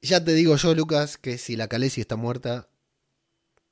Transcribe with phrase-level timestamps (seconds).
[0.00, 2.68] Ya te digo yo, Lucas, que si la Khaleesi está muerta,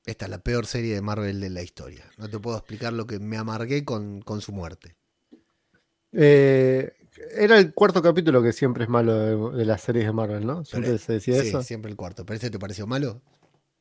[0.05, 2.05] esta es la peor serie de Marvel de la historia.
[2.19, 4.97] No te puedo explicar lo que me amargué con, con su muerte.
[6.13, 6.93] Eh,
[7.37, 9.15] era el cuarto capítulo que siempre es malo
[9.53, 10.65] de, de las series de Marvel, ¿no?
[10.65, 11.63] Siempre Pero- se decía sí, eso.
[11.63, 12.25] siempre el cuarto.
[12.27, 13.23] ¿Pero este te pareció malo?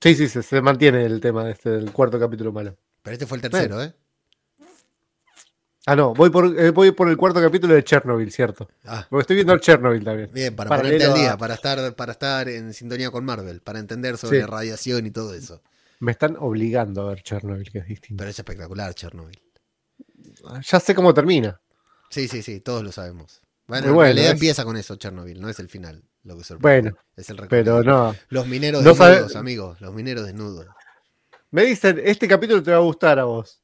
[0.02, 2.78] Sí, sí, se, se mantiene el tema de este, del cuarto capítulo malo.
[3.02, 3.94] Pero este fue el tercero, ¿eh?
[5.88, 8.68] Ah, no, voy por, eh, voy por el cuarto capítulo de Chernobyl, cierto.
[8.86, 10.32] Ah, Porque estoy viendo el Chernobyl también.
[10.34, 13.62] bien, para Paralelo ponerte al día, a- para estar, para estar en sintonía con Marvel,
[13.62, 14.46] para entender sobre Sí.
[14.48, 15.62] radiación y todo eso.
[16.00, 18.20] Me están obligando a ver Chernobyl, que es distinto.
[18.20, 19.40] Pero es espectacular, Chernobyl.
[20.70, 21.60] Ya sé cómo termina.
[22.10, 23.42] Sí, sí, sí, todos lo sabemos.
[23.68, 26.04] Bueno, Muy en bueno, realidad es- empieza con eso, Chernobyl, no es el final.
[26.24, 26.90] Lo que sorprende.
[26.92, 28.16] Bueno, es el pero no.
[28.30, 29.80] Los mineros No sabe- desnudos, amigos.
[29.82, 30.66] Los mineros desnudos.
[31.52, 33.62] Me dicen, este capítulo te va a gustar a vos.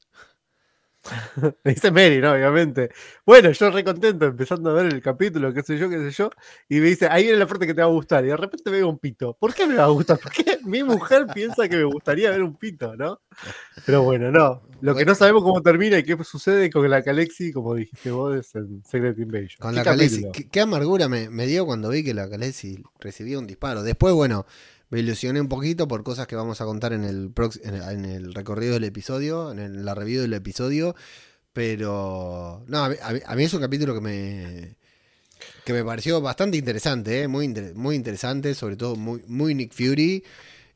[1.64, 2.32] Me dice Mary, ¿no?
[2.32, 2.92] Obviamente.
[3.26, 6.30] Bueno, yo re contento empezando a ver el capítulo, qué sé yo, qué sé yo.
[6.70, 8.24] Y me dice, ahí viene la parte que te va a gustar.
[8.24, 9.36] Y de repente veo un pito.
[9.40, 10.20] ¿Por qué me va a gustar?
[10.20, 13.20] Porque mi mujer piensa que me gustaría ver un pito, ¿no?
[13.86, 14.62] Pero bueno, no.
[14.82, 18.36] Lo que no sabemos cómo termina y qué sucede con la Calexi, como dijiste vos,
[18.36, 19.60] es en Secret Invasion.
[19.60, 20.32] Con ¿Qué la capítulo?
[20.32, 23.84] ¿Qué, qué amargura me, me dio cuando vi que la Khaleesi recibía un disparo.
[23.84, 24.46] Después, bueno,
[24.92, 28.74] me ilusioné un poquito por cosas que vamos a contar en el, en, el recorrido
[28.74, 30.96] del episodio, en la review del episodio.
[31.54, 34.78] Pero, no, a mí, es un capítulo que me,
[35.66, 37.28] que me pareció bastante interesante, ¿eh?
[37.30, 40.26] muy, muy interesante, sobre todo muy, muy Nick Fury.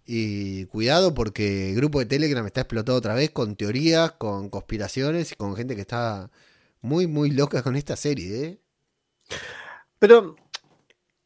[0.05, 5.33] Y cuidado porque el grupo de Telegram está explotado otra vez con teorías, con conspiraciones
[5.33, 6.31] y con gente que está
[6.81, 8.59] muy, muy loca con esta serie, ¿eh?
[9.99, 10.35] Pero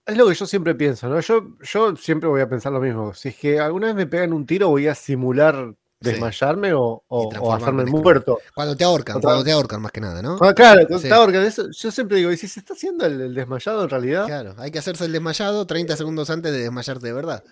[0.09, 1.19] es lo que yo siempre pienso, ¿no?
[1.19, 3.13] Yo, yo siempre voy a pensar lo mismo.
[3.13, 6.11] Si es que alguna vez me pegan un tiro, voy a simular Sí.
[6.11, 8.39] desmayarme o, o- o hacerme el muerto.
[8.55, 10.37] Cuando te ahorcan, Otra- cuando te ahorcan más que nada, ¿no?
[10.39, 10.93] Ah, claro, Sí.
[11.07, 13.89] esta orca, eso- yo siempre digo, ¿y si se está haciendo el, el desmayado en
[13.89, 14.25] realidad?
[14.25, 17.43] Claro, hay que hacerse el desmayado 30 segundos antes de desmayarte de verdad.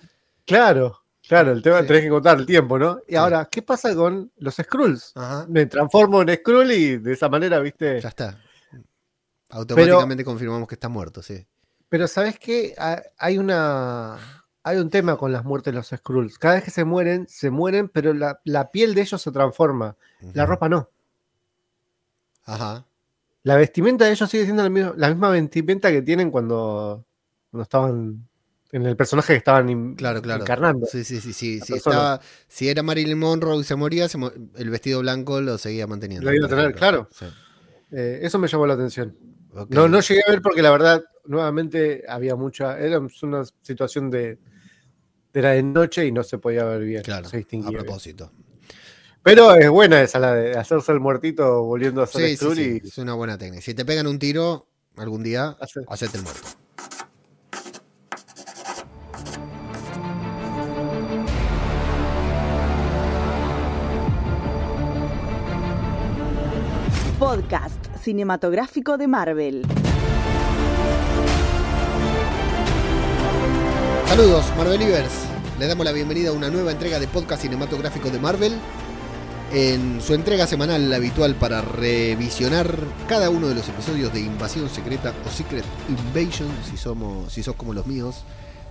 [0.45, 1.87] Claro, claro, el tema Sí.
[1.87, 2.99] tenés que contar el tiempo, ¿no?
[3.05, 5.11] Y ahora, ¿qué pasa con los Skrulls?
[5.15, 5.45] Ajá.
[5.49, 7.99] Me transformo en Skrull y de esa manera, ¿viste?
[7.99, 8.39] Ya está.
[9.49, 11.45] Automáticamente confirmamos que está muerto, sí.
[11.89, 12.73] Pero ¿sabes qué?
[12.77, 14.17] Ha- Hay una.
[14.63, 16.37] Hay un tema con las muertes de los Skrulls.
[16.37, 19.95] Cada vez que se mueren, se mueren, pero la, la piel de ellos se transforma.
[20.33, 20.89] La ropa no.
[22.43, 22.85] Ajá.
[23.43, 27.05] La vestimenta de ellos sigue siendo la misma, la misma vestimenta que tienen cuando,
[27.49, 28.27] cuando estaban
[28.73, 30.41] en el personaje que estaban in- Claro, claro.
[30.43, 30.85] encarnando.
[30.85, 31.61] Sí, sí, sí, sí.
[31.61, 32.19] Si, estaba,
[32.49, 36.29] si era Marilyn Monroe y se moría, se mo- el vestido blanco lo seguía manteniendo.
[36.29, 36.79] Lo iba a tener, ejemplo.
[36.79, 37.09] claro.
[37.11, 37.25] Sí.
[37.91, 39.15] Eh, eso me llamó la atención.
[39.69, 42.79] No, no llegué a ver porque la verdad, nuevamente había mucha.
[42.79, 44.37] Era una situación de.
[45.33, 47.03] Era de noche y no se podía ver bien.
[47.03, 47.63] Claro, a bien.
[47.63, 48.31] propósito.
[49.21, 52.81] Pero es buena esa, la de hacerse el muertito volviendo a ser Sí, sí, sí,
[52.83, 53.61] y es una buena técnica.
[53.61, 56.47] Si te pegan un tiro algún día, hacer- hacete el muerto.
[67.19, 69.65] Podcast cinematográfico de Marvel.
[74.07, 75.11] Saludos, Marvelivers.
[75.59, 78.53] Le damos la bienvenida a una nueva entrega de podcast cinematográfico de Marvel.
[79.51, 82.73] En su entrega semanal habitual para revisionar
[83.09, 87.55] cada uno de los episodios de Invasión Secreta o Secret Invasion, si somos, si sos
[87.57, 88.23] como los míos,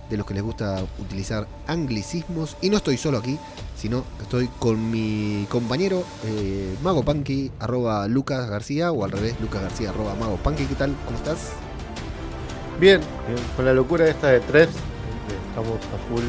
[0.09, 2.57] de los que les gusta utilizar anglicismos.
[2.61, 3.37] Y no estoy solo aquí,
[3.77, 9.35] sino que estoy con mi compañero eh, Mago Punky, arroba Lucas García, o al revés,
[9.39, 10.65] Lucas García, arroba Mago Punky.
[10.65, 10.95] ¿Qué tal?
[11.05, 11.51] ¿Cómo estás?
[12.79, 14.75] Bien, bien, con la locura esta de Treps,
[15.57, 16.23] estamos a full.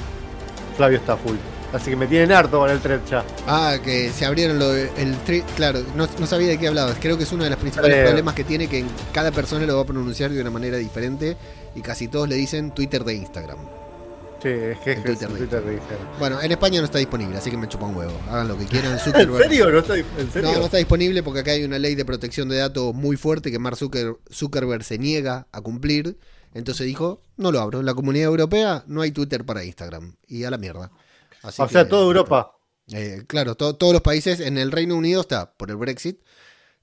[0.77, 1.37] Flavio está a full.
[1.73, 3.25] Así que me tienen harto con el Treps ya.
[3.47, 6.97] Ah, que se abrieron lo de- el tri- Claro, no, no sabía de qué hablabas.
[6.99, 9.77] Creo que es uno de los principales problemas que tiene que en cada persona lo
[9.77, 11.37] va a pronunciar de una manera diferente
[11.75, 13.59] y casi todos le dicen Twitter de Instagram.
[14.43, 16.07] Sí, es que es Twitter de Twitter de Instagram.
[16.19, 18.13] Bueno, en España no está disponible, así que me chupa un huevo.
[18.31, 18.93] Hagan lo que quieran.
[18.93, 19.69] ¿En serio?
[19.71, 20.53] ¿No está, ¿En serio?
[20.53, 23.51] No, no está disponible porque acá hay una ley de protección de datos muy fuerte
[23.51, 26.17] que Mark Zucker- Zuckerberg se niega a cumplir.
[26.59, 27.81] Entonces dijo, no lo abro.
[27.81, 30.17] En la comunidad europea no hay Twitter para Instagram.
[30.27, 30.91] Y a la mierda.
[31.43, 32.53] Así o sea, toda Europa.
[32.93, 36.21] Eh, claro, to- todos los países, en el Reino Unido está por el Brexit,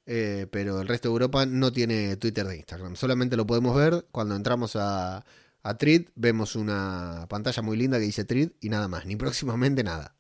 [0.06, 2.96] eh, pero el resto de Europa no tiene Twitter de Instagram.
[2.96, 5.26] Solamente lo podemos ver cuando entramos a,
[5.64, 9.84] a Thread, vemos una pantalla muy linda que dice Thread y nada más, ni próximamente
[9.84, 10.16] nada.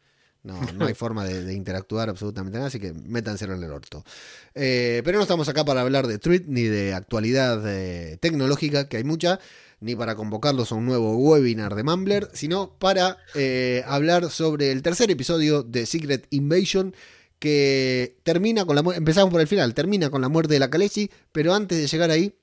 [0.45, 4.05] No, no hay forma de, interactuar absolutamente nada, así que métanselo en el orto.
[4.53, 8.97] Eh, pero no estamos acá para hablar de Thread ni de actualidad eh, tecnológica, que
[8.97, 9.39] hay mucha,
[9.79, 14.83] ni para convocarlos a un nuevo webinar de Mumbler, sino para eh, hablar sobre el
[14.83, 16.95] tercer episodio de Secret Invasion,
[17.39, 20.69] que termina con la muerte, empezamos por el final, termina con la muerte de la
[20.69, 22.35] Khaleesi, pero antes de llegar ahí,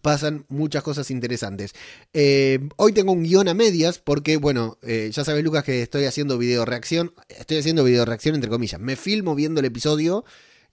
[0.00, 1.74] pasan muchas cosas interesantes.
[2.12, 6.04] Eh, hoy tengo un guion a medias porque, bueno, eh, ya sabes Lucas que estoy
[6.04, 10.24] haciendo video reacción, estoy haciendo video reacción entre comillas, me filmo viendo el episodio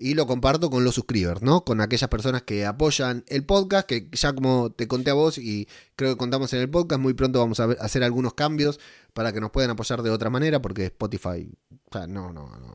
[0.04, 1.64] y lo comparto con los suscribers, ¿no?
[1.64, 5.68] Con aquellas personas que apoyan el podcast, que ya como te conté a vos y
[5.96, 8.80] creo que contamos en el podcast, muy pronto vamos a hacer algunos cambios
[9.14, 11.50] para que nos puedan apoyar de otra manera, porque Spotify,
[11.90, 12.74] o sea, no, no, no.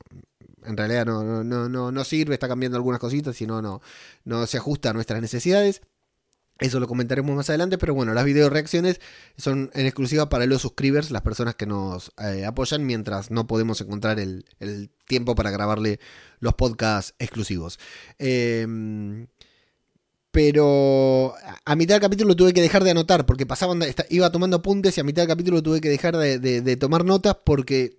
[0.65, 3.81] En realidad no, no, no, no, no sirve, está cambiando algunas cositas, sino no,
[4.25, 5.83] no se ajusta a nuestras necesidades.
[6.61, 9.01] Eso lo comentaremos más adelante, pero bueno, las video reacciones
[9.37, 13.81] son en exclusiva para los suscribers, las personas que nos eh, apoyan, mientras no podemos
[13.81, 14.45] encontrar el,
[15.07, 16.01] tiempo para grabarle
[16.41, 17.79] los podcasts exclusivos.
[18.19, 19.27] Eh,
[20.31, 21.35] pero
[21.65, 23.81] a- mitad del capítulo tuve que dejar de anotar porque pasaban,
[24.11, 27.05] iba tomando apuntes y a mitad del capítulo tuve que dejar de, de- de tomar
[27.05, 27.99] notas porque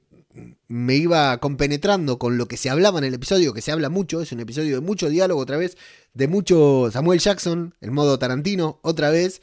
[0.68, 4.22] me iba compenetrando con lo que se hablaba en el episodio, que se habla mucho,
[4.22, 5.78] es un episodio de mucho diálogo otra vez,
[6.14, 9.42] de mucho Samuel Jackson, el modo Tarantino otra vez,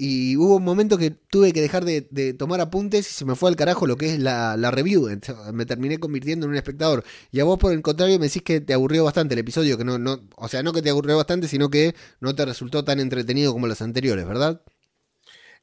[0.00, 3.34] y hubo un momento que tuve que dejar de, de tomar apuntes y se me
[3.34, 6.56] fue al carajo lo que es la, la review, Entonces, me terminé convirtiendo en un
[6.56, 7.02] espectador.
[7.32, 9.84] Y a vos por el contrario me decís que te aburrió bastante el episodio, que
[9.84, 13.00] no, no, o sea, no que te aburrió bastante, sino que no te resultó tan
[13.00, 14.62] entretenido como los anteriores, ¿verdad?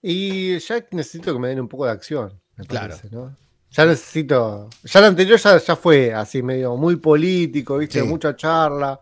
[0.01, 2.95] Y ya necesito que me den un poco de acción, me Claro.
[2.95, 3.36] parece, ¿no?
[3.72, 4.70] Ya necesito.
[4.84, 8.02] Ya el anterior ya, ya fue así, medio muy político, ¿viste?
[8.02, 8.04] Sí.
[8.04, 9.00] Mucha charla.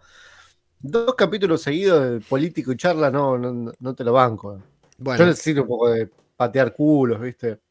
[0.80, 4.62] Dos capítulos seguidos de político y charla, no, no, no te lo banco.
[5.13, 7.62] Yo Bueno, necesito un poco de patear culos, ¿viste?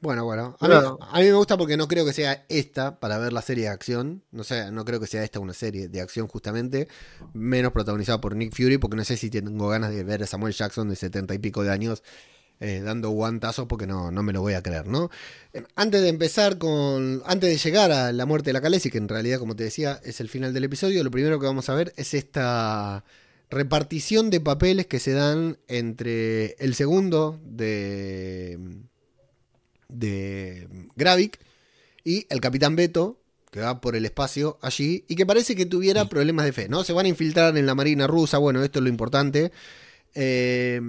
[0.00, 0.56] bueno, bueno.
[0.60, 0.98] A mí, No.
[0.98, 3.70] a mí me gusta porque no creo que sea esta para ver la serie de
[3.70, 4.22] acción.
[4.32, 6.88] No sé, no creo que sea esta una serie de acción justamente.
[7.32, 10.52] Menos protagonizada por Nick Fury, porque no sé si tengo ganas de ver a Samuel
[10.52, 12.02] Jackson de setenta y pico de años
[12.64, 15.10] eh, dando guantazos porque no, no me lo voy a creer, ¿no?
[15.52, 17.22] Eh, Antes de empezar con.
[17.26, 20.00] Antes de llegar a la muerte de la Khaleesi, que en realidad, como te decía,
[20.02, 23.04] es el final del episodio, lo primero que vamos a ver es esta
[23.50, 28.58] repartición de papeles que se dan entre el segundo de.
[29.88, 30.66] de
[30.96, 31.38] Gravik
[32.02, 33.20] y el Capitán Beto,
[33.50, 36.82] que va por el espacio allí, y que parece que tuviera problemas de fe, ¿no?
[36.82, 39.52] Se van a infiltrar en la Marina rusa, bueno, esto es lo importante.
[40.14, 40.80] Eh,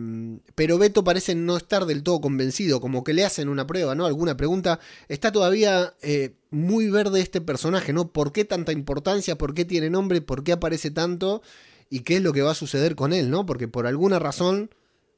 [0.54, 4.06] pero Beto parece no estar del todo convencido, como que le hacen una prueba, ¿no?
[4.06, 4.80] Alguna pregunta.
[5.08, 8.12] Está todavía eh, muy verde este personaje, ¿no?
[8.12, 9.38] ¿Por qué tanta importancia?
[9.38, 10.22] ¿Por qué tiene nombre?
[10.22, 11.42] ¿Por qué aparece tanto?
[11.90, 13.46] ¿Y qué es lo que va a suceder con él, ¿no?
[13.46, 14.70] Porque por alguna razón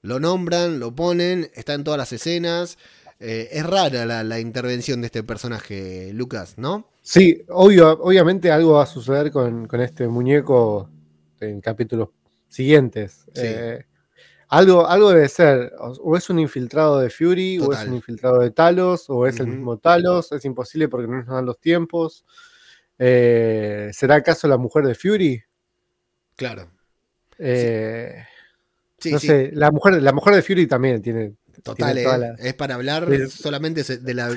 [0.01, 2.77] lo nombran, lo ponen, está en todas las escenas.
[3.19, 6.87] Eh, es rara la, la intervención de este personaje, Lucas, ¿no?
[7.01, 10.89] Sí, obvio, obviamente algo va a suceder con, con este muñeco
[11.39, 12.09] en capítulos
[12.47, 13.25] siguientes.
[13.33, 13.41] Sí.
[13.43, 13.85] Eh,
[14.49, 18.51] algo, algo debe ser, o, es un infiltrado de Fury, o es un infiltrado de
[18.51, 22.25] Talos, o es el mismo Talos, es imposible porque no nos dan los tiempos.
[22.99, 25.43] Eh, ¿Será acaso la mujer de Fury?
[26.35, 26.69] Claro.
[27.37, 28.23] Eh,
[28.99, 29.27] Sí, no sí.
[29.27, 31.35] sé, la mujer, la mujer de Fury también tiene.
[31.61, 34.29] Total, tiene eh, la- es para hablar Es- solamente de la...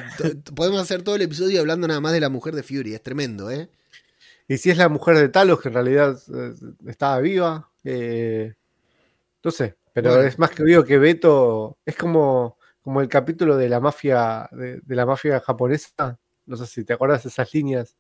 [0.55, 3.51] Podemos hacer todo el episodio hablando nada más de la mujer de Fury, es tremendo,
[3.51, 3.69] ¿eh?
[4.49, 6.53] Y si es la mujer de Talos, que en realidad eh,
[6.87, 8.53] estaba viva, eh,
[9.45, 10.27] no sé, pero Bueno.
[10.29, 14.81] es más que obvio que Beto es como, como el capítulo de la mafia, de,
[14.83, 16.19] de la mafia japonesa.
[16.47, 17.97] No sé si te acuerdas de esas líneas.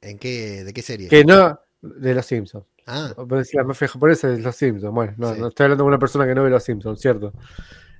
[0.00, 1.08] ¿En qué, ¿De qué serie?
[1.08, 2.64] Que no, de los Simpsons.
[2.86, 3.12] Ah,
[3.52, 4.92] la mafia japonesa de los Simpsons.
[4.94, 5.40] Bueno, no, Sí.
[5.40, 7.32] no estoy hablando de una persona que no ve los Simpsons, ¿cierto?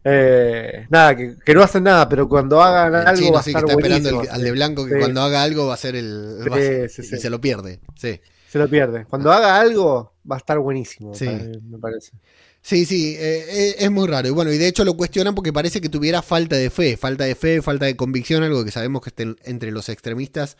[0.04, 3.42] Eh, nada, que, que no hacen nada, pero cuando hagan el algo chino va a
[3.42, 4.98] sí que estar está esperando el- al de blanco que Sí.
[5.00, 6.38] cuando haga algo va a ser el...
[6.42, 8.20] Sí, va a ser- sí, y se lo pierde, sí.
[8.48, 9.04] Se lo pierde.
[9.04, 11.26] Cuando haga algo, va a estar buenísimo, Sí.
[11.26, 12.12] me parece.
[12.60, 14.26] Sí, sí, eh, eh, es muy raro.
[14.28, 17.24] Y bueno, y de hecho lo cuestionan porque parece que tuviera falta de fe, falta
[17.24, 20.56] de fe, falta de convicción, algo que sabemos que este- entre los extremistas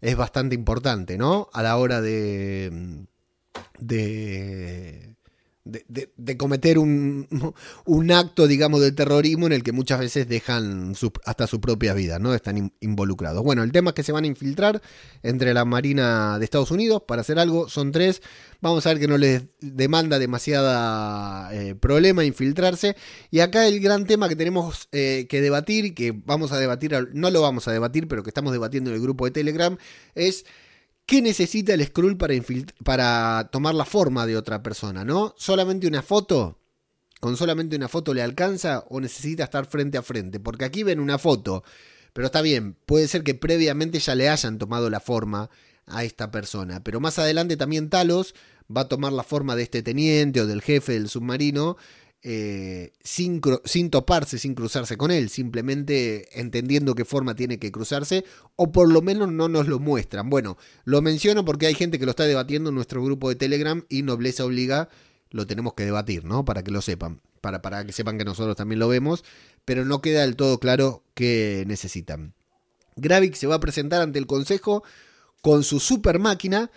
[0.00, 1.48] es bastante importante, ¿no?
[1.52, 3.04] A la hora de.
[3.78, 5.16] de.
[5.64, 7.28] De, cometer un,
[7.86, 12.18] un acto, digamos, de terrorismo en el que muchas veces dejan hasta su propia vida,
[12.18, 12.34] ¿no?
[12.34, 13.42] Están in- involucrados.
[13.44, 14.82] Bueno, el tema es que se van a infiltrar
[15.22, 18.22] entre la Marina de Estados Unidos para hacer algo, son tres.
[18.60, 22.96] Vamos a ver que no les demanda demasiada eh, problema infiltrarse.
[23.30, 27.30] Y acá el gran tema que tenemos eh, que debatir, que vamos a debatir, no
[27.30, 29.76] lo vamos a debatir, pero que estamos debatiendo en el grupo de Telegram,
[30.14, 30.44] es
[31.06, 32.34] ¿qué necesita el Skrull para,
[32.84, 35.04] para tomar la forma de otra persona?
[35.04, 35.34] ¿No?
[35.36, 36.58] ¿Solamente una foto?
[37.20, 40.40] ¿Con solamente una foto le alcanza o necesita estar frente a frente?
[40.40, 41.62] Porque aquí ven una foto,
[42.12, 45.48] pero está bien, puede ser que previamente ya le hayan tomado la forma
[45.86, 46.82] a esta persona.
[46.82, 48.34] Pero más adelante también Talos
[48.74, 51.76] va a tomar la forma de este teniente o del jefe del submarino
[52.24, 53.40] eh, sin,
[53.90, 58.24] toparse, sin cruzarse con él, simplemente entendiendo qué forma tiene que cruzarse
[58.54, 60.30] o por lo menos no nos lo muestran.
[60.30, 63.84] Bueno, lo menciono porque hay gente que lo está debatiendo en nuestro grupo de Telegram
[63.88, 64.88] y Nobleza Obliga
[65.30, 66.44] lo tenemos que debatir, ¿no?
[66.44, 69.24] Para que lo sepan, para, para que sepan que nosotros también lo vemos,
[69.64, 72.34] pero no queda del todo claro qué necesitan.
[72.96, 74.84] Gravik se va a presentar ante el Consejo
[75.40, 76.70] con su super máquina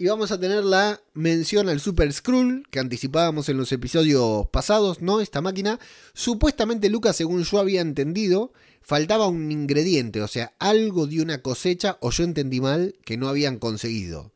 [0.00, 5.02] y vamos a tener la mención al Super Skrull que anticipábamos en los episodios pasados,
[5.02, 5.20] ¿no?
[5.20, 5.78] Esta máquina.
[6.14, 11.98] Supuestamente Lucas, según yo había entendido, faltaba un ingrediente, o sea, algo de una cosecha,
[12.00, 14.32] o yo entendí mal, que no habían conseguido.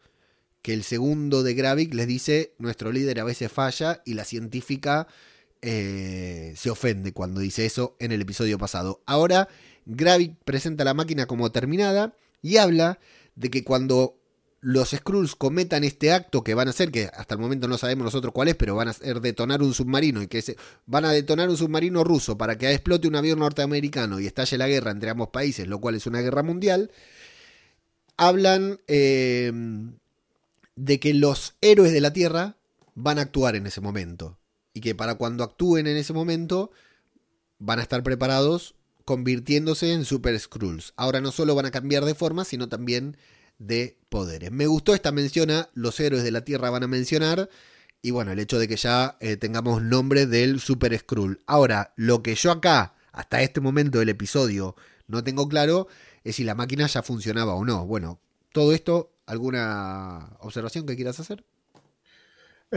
[0.61, 5.09] Que el segundo de Gravik les dice, nuestro líder a veces falla y la científica
[5.62, 9.00] eh, se ofende cuando dice eso en el episodio pasado.
[9.06, 9.49] Ahora,
[9.87, 12.99] Gravik presenta la máquina como terminada y habla
[13.35, 14.18] de que cuando
[14.64, 18.06] los Skrulls cometan este acto que van a hacer, que hasta el momento no sabemos
[18.06, 20.56] nosotros cuál es, pero van a hacer detonar un submarino y que se,
[20.87, 24.66] van a detonar un submarino ruso para que explote un avión norteamericano y estalle la
[24.66, 26.90] guerra entre ambos países, lo cual es una guerra mundial,
[28.16, 29.52] hablan eh,
[30.76, 32.56] de que los héroes de la Tierra
[32.94, 34.38] van a actuar en ese momento
[34.73, 36.71] y que para cuando actúen en ese momento
[37.59, 40.94] van a estar preparados convirtiéndose en Super Skrulls.
[40.97, 43.18] Ahora no solo van a cambiar de forma, sino también
[43.58, 44.50] de poderes.
[44.50, 47.49] Me gustó esta mención a los héroes de la Tierra van a mencionar.
[48.02, 51.40] Y bueno, el hecho de que ya eh, tengamos nombre del Super Skrull.
[51.46, 55.88] Ahora, lo que yo acá, hasta este momento del episodio, no tengo claro
[56.25, 57.87] es si la máquina ya funcionaba o no.
[57.87, 58.20] Bueno,
[58.52, 61.44] todo esto, ¿alguna observación que quieras hacer?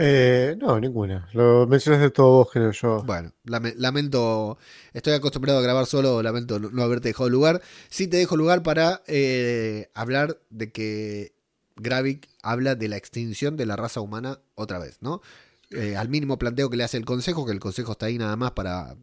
[0.00, 1.28] Eh, no, ninguna.
[1.32, 3.02] Lo mencionas de todo vos, que yo.
[3.02, 4.56] Bueno, lame- lamento,
[4.92, 7.62] estoy acostumbrado a grabar solo, lamento no no haberte dejado lugar.
[7.88, 11.32] Sí te dejo lugar para eh, hablar de que
[11.76, 15.20] Gravik habla de la extinción de la raza humana otra vez, ¿no?
[15.70, 18.36] Eh, al mínimo planteo que le hace el Consejo, que el Consejo está ahí nada
[18.36, 18.96] más para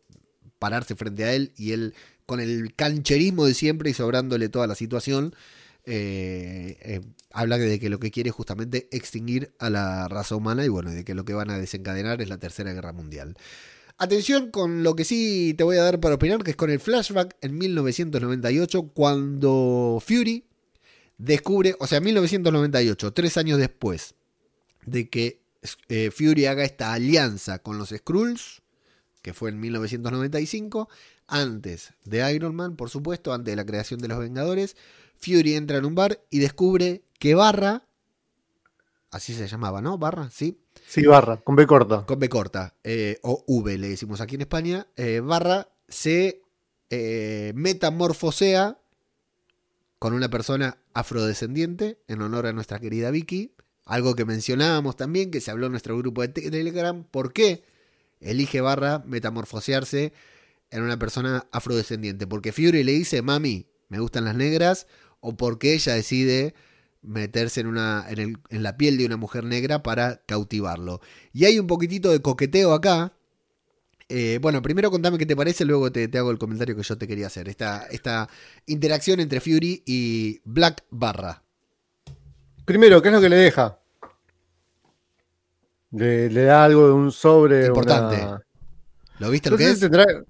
[0.60, 1.94] pararse frente a él y él
[2.26, 5.36] con el cancherismo de siempre y sobrándole toda la situación,
[5.86, 7.02] eh, eh,
[7.36, 10.90] habla de que lo que quiere es justamente extinguir a la raza humana y bueno,
[10.92, 13.36] de que lo que van a desencadenar es la Tercera Guerra Mundial.
[13.98, 16.80] Atención con lo que sí te voy a dar para opinar, que es con el
[16.80, 20.46] flashback en 1998, cuando Fury
[21.18, 24.16] descubre, o sea, 1998, tres años después
[24.86, 25.42] de que
[25.90, 28.62] eh, Fury haga esta alianza con los Skrulls,
[29.22, 30.90] que fue en 1995,
[31.28, 34.76] antes de Iron Man, por supuesto, antes de la creación de los Vengadores,
[35.18, 37.88] Fury entra en un bar y descubre que Barra,
[39.12, 39.98] así se llamaba, ¿no?
[39.98, 42.06] Barra, sí, Sí, barra, con B corta.
[42.06, 46.42] con B corta, eh, o V le decimos aquí en España, eh, Barra se
[46.90, 48.78] eh, metamorfosea
[50.00, 53.54] con una persona afrodescendiente en honor a nuestra querida Vicky.
[53.86, 57.04] Algo que mencionábamos también, que se habló en nuestro grupo de Telegram.
[57.04, 57.64] ¿Por qué
[58.20, 60.14] elige Barra metamorfosearse
[60.72, 62.28] en una persona afrodescendiente?
[62.28, 64.88] Porque Fury le dice, mami, me gustan las negras,
[65.20, 66.54] o porque ella decide
[67.02, 71.02] meterse en, una, en, el- en la piel de una mujer negra para cautivarlo.
[71.34, 73.14] Y hay un poquitito de coqueteo acá.
[74.10, 76.98] Eh, bueno, primero contame qué te parece, luego te, te hago el comentario que yo
[76.98, 77.50] te quería hacer.
[77.50, 78.30] Esta, esta
[78.68, 81.44] interacción entre Fury y Black Barra.
[82.66, 83.80] Primero, ¿qué es lo que le deja?
[85.92, 87.68] Le, le da algo de un sobre.
[87.68, 88.16] Importante.
[88.22, 88.42] una-
[89.20, 89.80] ¿Lo viste No lo que es?
[89.80, 90.26] tendrá-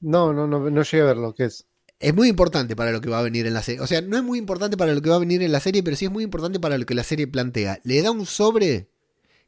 [0.00, 1.66] No, no, no, no llegué a ver lo que es.
[1.98, 3.80] Es muy importante para lo que va a venir en la serie.
[3.80, 5.82] O sea, no es muy importante para lo que va a venir en la serie,
[5.82, 7.80] pero sí es muy importante para lo que la serie plantea.
[7.84, 8.88] Le da un sobre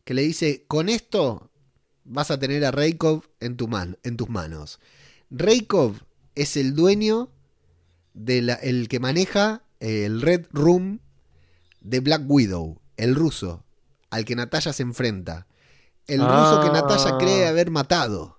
[0.04, 1.50] que le dice, con esto
[2.04, 4.80] vas a tener a Reikov en, tu man- en tus manos.
[5.30, 5.94] Reikov
[6.34, 7.30] es el dueño,
[8.12, 11.00] de la- el que maneja eh, el Red Room
[11.80, 13.64] de Black Widow, el ruso,
[14.10, 15.46] al que Natalia se enfrenta.
[16.06, 17.18] El ruso que Natalia Ah.
[17.18, 18.38] cree haber matado.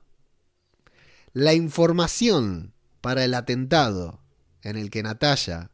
[1.34, 4.20] La información para el atentado
[4.62, 5.72] en el que Natalia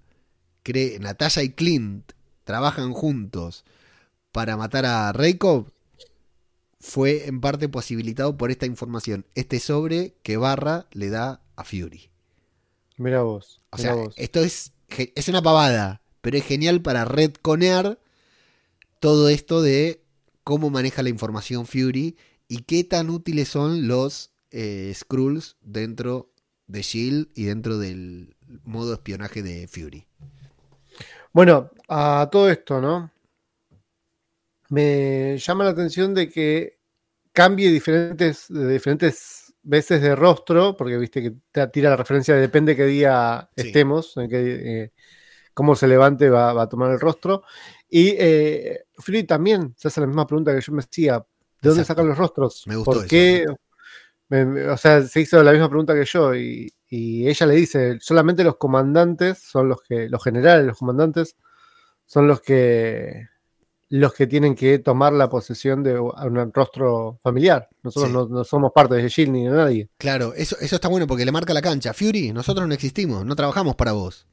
[0.63, 2.13] cree, Natalia y Clint
[2.45, 3.65] trabajan juntos
[4.31, 5.71] para matar a Reikov
[6.79, 12.09] fue en parte posibilitado por esta información, este sobre que Barra le da a Fury.
[12.95, 13.59] Mira vos.
[13.71, 14.13] O sea, vos.
[14.17, 17.99] esto es, es una pavada, pero es genial para redconear
[19.01, 20.01] todo esto de
[20.45, 22.15] cómo maneja la información Fury
[22.47, 26.31] y qué tan útiles son los eh, Skrulls dentro
[26.67, 30.07] de Shield y dentro del modo espionaje de Fury.
[31.31, 33.11] Bueno, a todo esto, ¿no?
[34.69, 36.79] Me llama la atención de que
[37.33, 42.75] cambie diferentes, diferentes veces de rostro, porque viste que te tira la referencia de depende
[42.75, 43.65] qué día Sí.
[43.65, 44.93] estemos, en qué, eh,
[45.53, 47.43] cómo se levante va, va a tomar el rostro.
[47.89, 51.19] Y eh, Fury también se hace la misma pregunta que yo me hacía,
[51.61, 51.85] ¿de dónde Exacto.
[51.85, 52.65] sacan los rostros?
[52.65, 53.07] Me gustó ¿Por eso.
[53.07, 53.45] qué?
[54.29, 57.97] Me- o sea, se hizo la misma pregunta que yo y, y ella le dice,
[57.99, 61.35] solamente los comandantes son los que, los generales, los comandantes,
[62.05, 63.27] son los que
[63.91, 67.67] los que tienen que tomar la posesión de un rostro familiar.
[67.81, 68.13] Nosotros Sí.
[68.15, 69.89] no, no somos parte de Shield ni de nadie.
[69.97, 71.91] Claro, eso, eso está bueno porque le marca la cancha.
[71.95, 74.27] Fury, nosotros no existimos, no trabajamos para vos.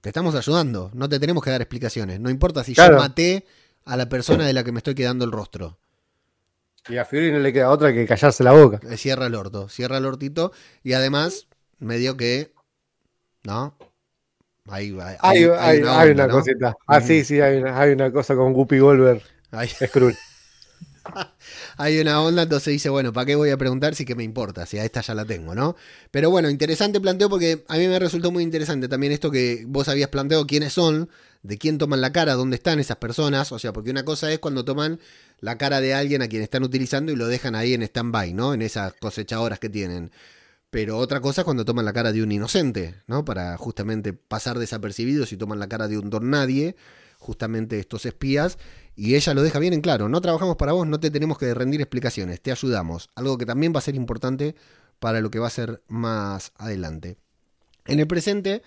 [0.00, 2.18] Te estamos ayudando, no te tenemos que dar explicaciones.
[2.18, 2.94] No importa si Claro.
[2.96, 3.44] yo maté
[3.84, 5.78] a la persona de la que me estoy quedando el rostro.
[6.88, 8.80] Y a Fury no le queda otra que callarse la boca.
[8.88, 10.52] Eh, Cierra el orto, cierra el hortito.
[10.82, 12.52] Y además, medio que.
[13.44, 13.76] ¿No?
[14.68, 15.16] Ahí va.
[15.20, 16.34] Hay, hay- hay una, ¿no?
[16.34, 16.76] cosita.
[16.86, 19.22] Ah, sí, sí, hay una, hay una cosa con Guppy Goldberg.
[19.50, 20.16] Hay, Skrull.
[21.76, 24.66] hay una onda, entonces dice, bueno, ¿para qué voy a preguntar si que me importa?
[24.66, 25.76] Si a esta ya la tengo, ¿no?
[26.10, 29.88] Pero bueno, interesante planteo porque a mí me resultó muy interesante también esto que vos
[29.88, 31.08] habías planteado, quiénes son,
[31.42, 33.52] de quién toman la cara, dónde están esas personas.
[33.52, 35.00] O sea, porque una cosa es cuando toman
[35.40, 38.54] la cara de alguien a quien están utilizando y lo dejan ahí en stand-by, ¿no?
[38.54, 40.10] En esas cosechadoras que tienen.
[40.70, 43.24] Pero otra cosa es cuando toman la cara de un inocente, ¿no?
[43.24, 46.76] Para justamente pasar desapercibidos y toman la cara de un don nadie,
[47.18, 48.58] justamente estos espías.
[49.00, 51.54] Y ella lo deja bien en claro, no trabajamos para vos, no te tenemos que
[51.54, 53.10] rendir explicaciones, te ayudamos.
[53.14, 54.56] Algo que también va a ser importante
[54.98, 57.16] para lo que va a ser más adelante.
[57.86, 58.60] En el presente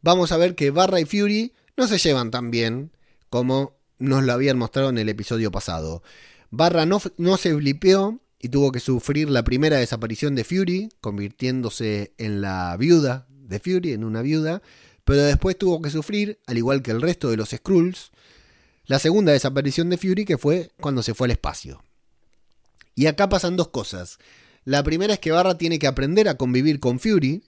[0.00, 2.92] vamos a ver que Barra y Fury no se llevan tan bien
[3.28, 6.04] como nos lo habían mostrado en el episodio pasado.
[6.52, 12.14] Barra no, no se blipeó y tuvo que sufrir la primera desaparición de Fury, convirtiéndose
[12.18, 14.62] en la viuda de Fury, en una viuda,
[15.04, 18.12] pero después tuvo que sufrir, al igual que el resto de los Skrulls,
[18.84, 21.82] la segunda desaparición de Fury que fue cuando se fue al espacio.
[22.94, 24.18] Y acá pasan dos cosas.
[24.64, 27.44] La primera es que Barra tiene que aprender a convivir con Fury,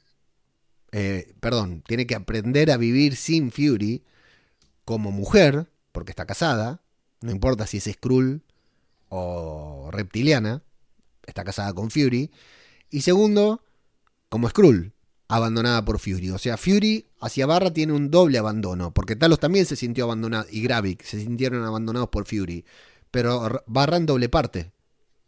[0.93, 4.05] eh, perdón, tiene que aprender a vivir sin Fury
[4.85, 6.83] como mujer, porque está casada,
[7.21, 8.43] no importa si es Skrull
[9.09, 10.63] o reptiliana,
[11.27, 12.31] está casada con Fury.
[12.91, 13.65] Y segundo,
[14.29, 14.93] como Skrull,
[15.29, 16.31] abandonada por Fury.
[16.31, 17.07] O sea, Fury
[17.47, 21.65] Barra tiene un doble abandono, porque Talos también se sintió abandonado, y Gravik se sintieron
[21.65, 22.65] abandonados por Fury.
[23.11, 24.73] Pero Barra en doble parte.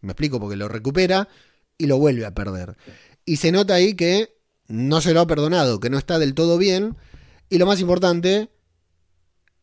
[0.00, 1.28] Me explico, porque lo recupera
[1.78, 2.76] y lo vuelve a perder.
[3.24, 4.36] Y se nota ahí que
[4.68, 6.96] no se lo ha perdonado, que no está del todo bien.
[7.48, 8.50] Y lo más importante,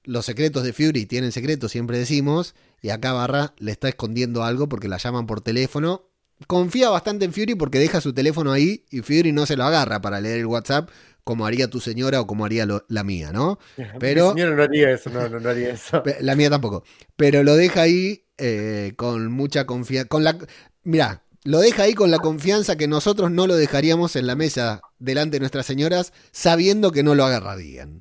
[0.04, 2.56] los secretos de Fury tienen secretos, siempre decimos.
[2.82, 6.10] Y acá Barra le está escondiendo algo porque la llaman por teléfono.
[6.48, 10.02] Confía bastante en Fury porque deja su teléfono ahí y Fury no se lo agarra
[10.02, 10.90] para leer el WhatsApp
[11.24, 13.60] como haría tu señora o como haría lo- la mía, ¿no?
[14.00, 16.04] Pero- Mi señora no haría eso, no, no, no haría eso.
[16.22, 16.84] La mía tampoco.
[17.16, 20.08] Pero lo deja ahí eh, con mucha confianza.
[20.10, 20.38] Con la,
[20.84, 24.82] mirá, lo deja ahí con la confianza que nosotros no lo dejaríamos en la mesa
[25.00, 28.00] delante de nuestras señoras, sabiendo que no lo agarrarían.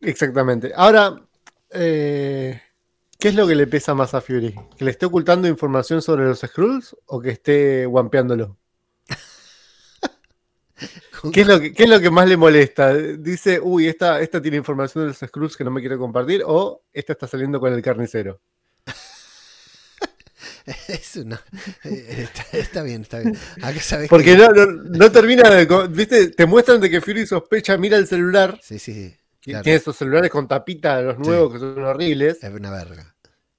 [0.00, 0.72] Exactamente.
[0.74, 1.20] Ahora,
[1.70, 2.60] eh,
[3.18, 4.54] ¿qué es lo que le pesa más a Fury?
[4.78, 8.56] ¿Que le esté ocultando información sobre los Skrulls o que esté guampeándolo?
[11.32, 12.94] ¿Qué es, lo que, qué es lo que más le molesta?
[12.94, 16.82] Dice, uy, esta, esta tiene información de los Skrulls que no me quiere compartir, o
[16.92, 18.40] esta está saliendo con el carnicero.
[20.88, 21.40] Es una.
[21.84, 23.36] eh, Está, está bien, está bien.
[23.80, 25.66] Sabes Porque que- no, no, no termina de.
[25.88, 26.28] ¿Viste?
[26.28, 28.58] Te muestran de que Fury sospecha, mira el celular.
[28.62, 29.16] Sí, sí, sí.
[29.40, 29.62] claro.
[29.64, 31.22] Tiene esos celulares con tapita de los Sí.
[31.22, 32.42] nuevos que son horribles.
[32.42, 33.14] Es una verga.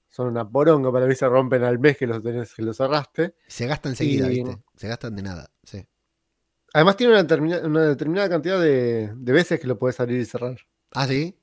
[0.09, 3.35] Son una poronga, para mí se rompen al mes que los tenés, que los cerraste.
[3.47, 4.61] Se gasta enseguida, Y- ¿viste?
[4.75, 5.49] Se gastan de nada.
[5.63, 5.85] Sí.
[6.73, 10.25] Además tiene una, determina- una determinada cantidad de, de veces que lo puedes abrir y
[10.25, 10.57] cerrar.
[10.93, 11.35] Ah, sí.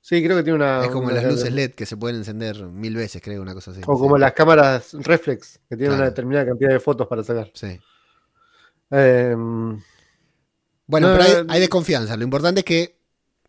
[0.00, 0.84] Sí, creo que tiene una.
[0.84, 3.72] es como una- las luces LED que se pueden encender mil veces, creo, una cosa
[3.72, 3.80] así.
[3.86, 4.00] O Sí.
[4.00, 5.96] como las cámaras reflex, que tienen Claro.
[6.02, 7.50] una determinada cantidad de fotos para sacar.
[7.54, 7.78] Sí.
[8.90, 9.80] Em,
[10.88, 12.16] Bueno, No, pero hay, hay desconfianza.
[12.16, 12.96] Lo importante es que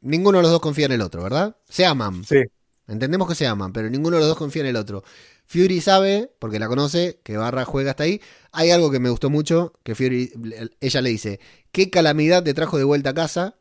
[0.01, 1.55] ninguno de los dos confía en el otro, ¿verdad?
[1.69, 2.23] Se aman.
[2.23, 2.41] sí,
[2.87, 5.03] Entendemos que se aman, pero ninguno de los dos confía en el otro.
[5.45, 8.21] Fury sabe, porque la conoce, que Barra juega hasta ahí.
[8.51, 10.31] Hay algo que me gustó mucho, que Fury,
[10.79, 11.39] ella le dice,
[11.71, 13.57] ¿qué calamidad te trajo de vuelta a casa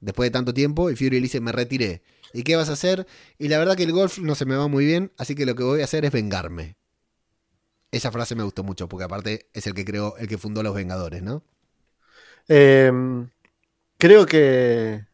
[0.00, 0.90] después de tanto tiempo?
[0.90, 2.02] Y Fury le dice, me retiré.
[2.32, 3.06] ¿Y qué vas a hacer?
[3.38, 5.54] Y la verdad que el golf no se me va muy bien, así que lo
[5.54, 6.76] que voy a hacer es vengarme.
[7.90, 10.74] Esa frase me gustó mucho, porque aparte es el que creó, el que fundó los
[10.74, 11.42] Vengadores, ¿no?
[12.48, 13.30] Em,
[13.98, 15.06] creo que,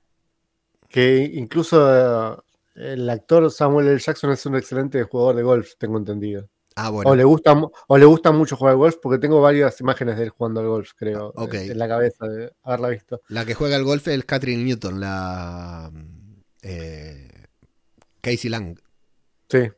[0.89, 2.44] que incluso
[2.75, 3.99] el actor Samuel L.
[3.99, 6.49] Jackson es un excelente jugador de golf, tengo entendido.
[6.77, 7.11] Ah, bueno.
[7.11, 7.55] O, le gusta,
[7.87, 10.67] o le gusta mucho jugar al golf, porque tengo varias imágenes de él jugando al
[10.67, 11.55] golf, creo, Ok.
[11.55, 13.21] eh, en la cabeza de haberla visto.
[13.29, 15.93] La que juega al golf es Catherine Newton, la
[16.63, 17.29] eh,
[18.21, 18.77] Casey Lang.
[19.49, 19.71] Sí,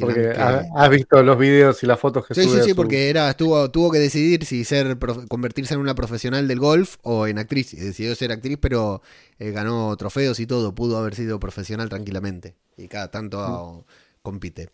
[0.00, 2.58] Porque ha- has visto los videos y las fotos que Sí, sube.
[2.58, 6.48] sí, sí, su- porque era, estuvo, tuvo que decidir si ser convertirse en una profesional
[6.48, 7.74] del golf o en actriz.
[7.74, 9.02] Y decidió ser actriz, pero
[9.38, 10.74] eh, ganó trofeos y todo.
[10.74, 12.54] Pudo haber sido profesional tranquilamente.
[12.76, 13.84] Y cada tanto ah,
[14.22, 14.70] compite.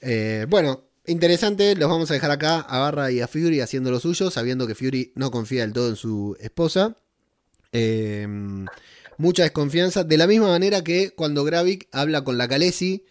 [0.00, 1.74] Eh, bueno, interesante.
[1.76, 4.74] Los vamos a dejar acá a Barra y a Fury haciendo lo suyo, sabiendo que
[4.74, 6.96] Fury no confía del todo en su esposa.
[7.72, 8.26] Eh,
[9.18, 10.04] mucha desconfianza.
[10.04, 13.04] De la misma manera que cuando Gravik habla con la Khaleesi,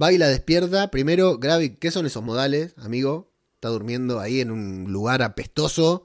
[0.00, 0.90] Va y la despierta.
[0.90, 3.32] Primero, Gravik, ¿qué son esos modales, amigo?
[3.54, 6.04] Está durmiendo ahí en un lugar apestoso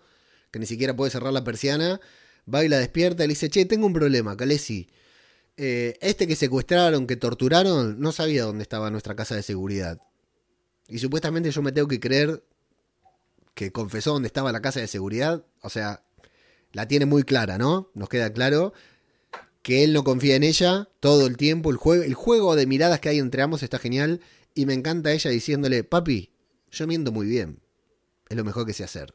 [0.51, 1.99] que ni siquiera puede cerrar la persiana.
[2.54, 4.88] Va y la despierta y le dice, che, tengo un problema, Calesi.
[5.58, 9.99] Eh, este que secuestraron, que torturaron, no sabía dónde estaba nuestra casa de seguridad.
[10.88, 12.43] Y supuestamente yo me tengo que creer
[13.54, 15.45] que confesó dónde estaba la casa de seguridad.
[15.62, 16.04] O sea,
[16.71, 17.91] la tiene muy clara, ¿no?
[17.93, 18.73] Nos queda claro
[19.62, 21.71] que él no confía en ella todo el tiempo.
[21.71, 24.21] El juego, el juego de miradas que hay entre ambos está genial.
[24.54, 26.32] Y me encanta ella diciéndole, papi,
[26.71, 27.62] yo miento muy bien.
[28.30, 29.13] Es lo mejor que sé hacer.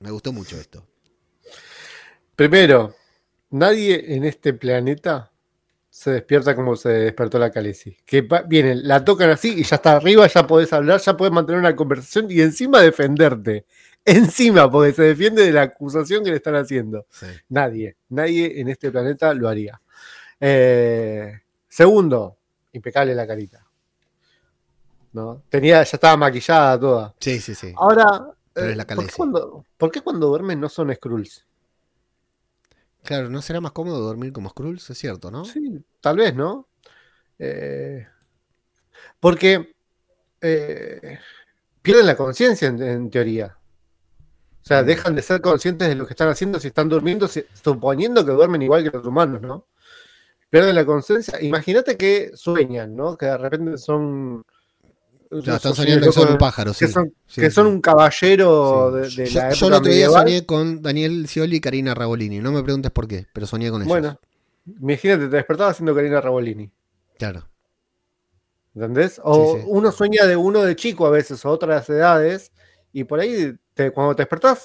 [0.00, 0.86] Me gustó mucho esto.
[2.36, 2.94] Primero,
[3.50, 5.32] nadie en este planeta
[5.88, 7.96] se despierta como se despertó la Calesi.
[8.04, 11.60] Que vienen, la tocan así y ya está arriba, ya podés hablar, ya podés mantener
[11.60, 13.64] una conversación y encima defenderte.
[14.06, 17.06] Encima, porque se defiende de la acusación que le están haciendo.
[17.08, 17.26] Sí.
[17.48, 19.80] Nadie, nadie en este planeta lo haría.
[20.38, 22.36] Eh, segundo,
[22.72, 23.66] impecable la carita.
[25.14, 25.42] ¿No?
[25.48, 27.14] Tenía, ya estaba maquillada toda.
[27.18, 27.72] Sí, sí, sí.
[27.76, 31.46] Ahora, Pero eh, es la ¿por, qué cuando, por qué cuando duermen no son Skrulls?
[33.04, 34.90] Claro, ¿no será más cómodo dormir como Skrulls?
[34.90, 35.46] Es cierto, ¿no?
[35.46, 36.68] Sí, tal vez, ¿no?
[37.38, 38.06] Eh,
[39.18, 39.74] porque
[40.42, 41.18] eh,
[41.80, 43.56] pierden la conciencia en, en teoría.
[44.64, 47.44] O sea, dejan de ser conscientes de lo que están haciendo si están durmiendo, si-
[47.62, 49.66] suponiendo que duermen igual que los humanos, ¿no?
[50.48, 51.38] Pierden la conciencia.
[51.42, 53.18] Imagínate que sueñan, ¿no?
[53.18, 54.42] Que de repente son.
[55.28, 56.86] Claro, están soñando que son un pájaro, sí.
[56.86, 57.72] que son, Sí, que son sí.
[57.72, 59.16] un caballero Sí.
[59.16, 61.92] de, de yo, la yo época el otro día soñé con Daniel Scioli y Karina
[61.94, 62.38] Rabolini.
[62.40, 63.88] No me preguntes por qué, pero soñé con ellos.
[63.88, 64.18] Bueno,
[64.80, 66.70] imagínate, te despertabas haciendo Karina Rabolini.
[67.18, 67.48] Claro.
[68.74, 69.20] ¿Entendés?
[69.22, 72.52] O uno sueña de uno de chico a veces, o otras edades,
[72.94, 74.64] y por ahí te- cuando te despertás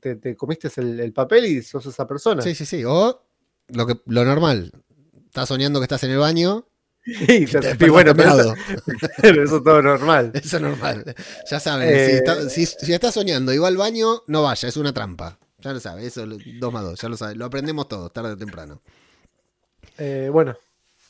[0.00, 2.40] te, te comiste el, el papel y sos esa persona.
[2.40, 2.82] Sí, sí, sí.
[2.86, 3.22] O
[3.68, 4.72] lo, que, lo normal.
[5.26, 6.66] Estás soñando que estás en el baño.
[7.04, 8.54] y, te- y bueno, pero eso, meado.
[9.20, 10.30] pero eso es todo normal.
[10.42, 11.14] Eso es normal.
[11.50, 14.68] Ya saben, Eh, si, está- si- si estás soñando y va al baño, no vaya,
[14.68, 15.38] es una trampa.
[15.58, 17.36] Ya lo sabes, eso lo- dos más dos, ya lo sabes.
[17.36, 18.80] Lo aprendemos todos, tarde o temprano.
[19.98, 20.56] Eh, bueno,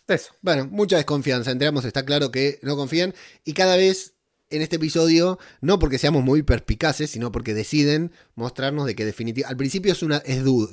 [0.08, 0.32] eso.
[0.42, 1.50] Bueno, mucha desconfianza.
[1.50, 3.14] Entramos, está claro que no confían.
[3.44, 4.13] Y cada vez
[4.50, 9.50] en este episodio, no porque seamos muy perspicaces, sino porque deciden mostrarnos de que definitivamente.
[9.52, 10.18] Al principio es una.
[10.18, 10.70] es duda.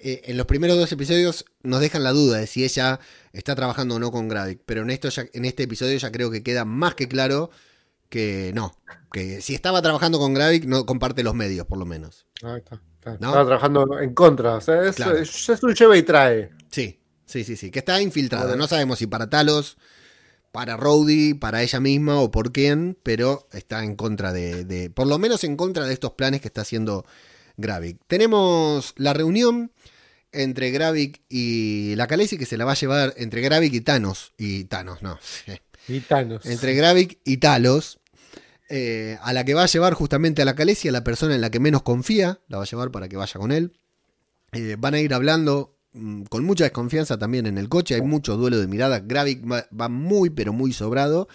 [0.00, 3.00] eh, en los primeros dos episodios nos dejan la duda de si ella
[3.32, 4.60] está trabajando o no con Gravik.
[4.64, 7.50] Pero en, esto ya- en este episodio ya creo que queda más que claro
[8.08, 8.72] que no.
[9.12, 12.26] Que si estaba trabajando con Gravik, no comparte los medios, por lo menos.
[12.42, 13.10] Ahí está, está.
[13.20, 13.28] ¿No?
[13.28, 14.54] Estaba trabajando en contra.
[14.54, 15.18] O sea, es, Claro.
[15.18, 16.50] es- es un lleva y trae.
[16.70, 17.70] Sí, sí, sí, sí.
[17.70, 18.54] Que está infiltrada.
[18.56, 19.78] No sabemos si para Talos,
[20.58, 25.06] para Rowdy, para ella misma o por quién, pero está en contra de, de- por
[25.06, 27.06] lo menos en contra de estos planes que está haciendo
[27.58, 27.98] Gravik.
[28.08, 29.70] Tenemos la reunión
[30.32, 34.32] entre Gravik y la Khaleesi que se la va a llevar entre Gravik y Thanos.
[34.36, 35.20] Y Thanos, no.
[35.86, 36.44] Y Thanos.
[36.44, 38.00] entre Gravik y Talos.
[38.68, 41.40] eh, a la que va a llevar justamente a la Khaleesi, a la persona en
[41.40, 43.78] la que menos confía, la va a llevar para que vaya con él.
[44.50, 45.77] Eh, van a ir hablando
[46.28, 50.30] con mucha desconfianza también en el coche, hay mucho duelo de miradas, Gravik va, muy
[50.30, 51.28] pero muy sobrado.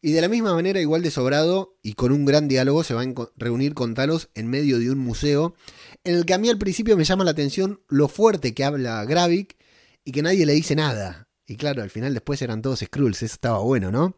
[0.00, 3.02] Y de la misma manera, igual de sobrado y con un gran diálogo, se va
[3.02, 5.54] a reunir con Talos en medio de un museo,
[6.02, 9.04] en el que a mí al principio me llama la atención lo fuerte que habla
[9.04, 9.56] Gravik
[10.04, 11.28] y que nadie le dice nada.
[11.46, 14.16] Y claro, al final después eran todos Skrulls, eso estaba bueno, ¿no?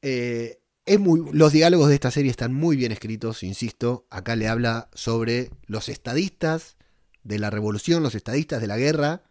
[0.00, 4.06] Eh, es muy, los diálogos de esta serie están muy bien escritos, insisto.
[4.10, 6.76] Acá le habla sobre los estadistas
[7.24, 9.22] de la revolución, los estadistas de la guerra,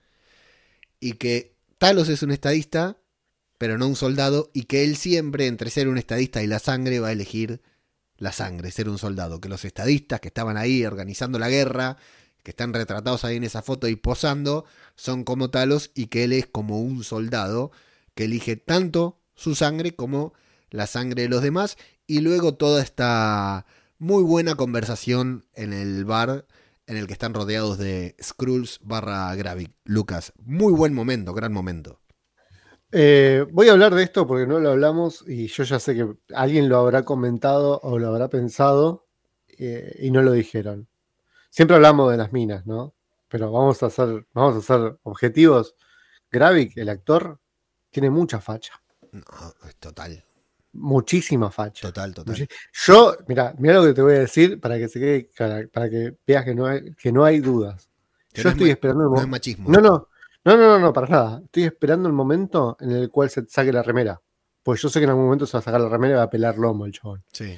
[0.99, 2.97] y que Talos es un estadista,
[3.57, 6.99] pero no un soldado, y que él siempre, entre ser un estadista y la sangre,
[6.99, 7.61] va a elegir
[8.17, 9.41] la sangre, ser un soldado.
[9.41, 11.97] Que los estadistas que estaban ahí organizando la guerra,
[12.43, 16.33] que están retratados ahí en esa foto y posando, son como Talos, y que él
[16.33, 17.71] es como un soldado
[18.15, 20.33] que elige tanto su sangre como
[20.69, 21.77] la sangre de los demás
[22.07, 23.65] y luego toda esta
[23.99, 26.45] muy buena conversación en el bar
[26.91, 29.71] en el que están rodeados de Skrulls barra Gravik.
[29.85, 32.01] Lucas, muy buen momento, gran momento.
[32.91, 36.13] Eh, voy a hablar de esto porque no lo hablamos y yo ya sé que
[36.35, 39.07] alguien lo habrá comentado o lo habrá pensado
[39.47, 40.89] eh, y no lo dijeron.
[41.49, 42.93] Siempre hablamos de las minas, ¿no?
[43.29, 45.77] Pero vamos a ser, vamos a objetivos.
[46.29, 47.39] Gravik, el actor,
[47.89, 48.81] tiene mucha facha,
[49.13, 49.23] No,
[49.79, 50.25] total,
[50.73, 51.87] muchísima facha.
[51.87, 52.35] total, total.
[52.35, 52.47] Muchi-
[52.85, 55.89] Yo, mira, mira lo que te voy a decir para que se quede, para, para
[55.89, 57.89] que veas que no hay, que no hay dudas.
[58.33, 59.31] Yo no estoy esperando el No es momento.
[59.31, 59.69] machismo.
[59.69, 60.07] No, no,
[60.45, 61.41] no, no, para nada.
[61.43, 64.21] Estoy esperando el momento en el cual se saque la remera.
[64.63, 66.23] Pues yo sé que en algún momento se va a sacar la remera y va
[66.23, 67.23] a pelar lomo el chabón.
[67.31, 67.57] Sí.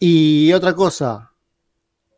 [0.00, 1.32] Y otra cosa,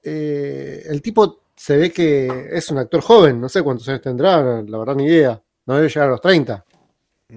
[0.02, 4.40] eh, el tipo se ve que es un actor joven, no sé cuántos años tendrá,
[4.62, 5.40] la verdad ni idea.
[5.66, 6.64] No debe llegar a los 30,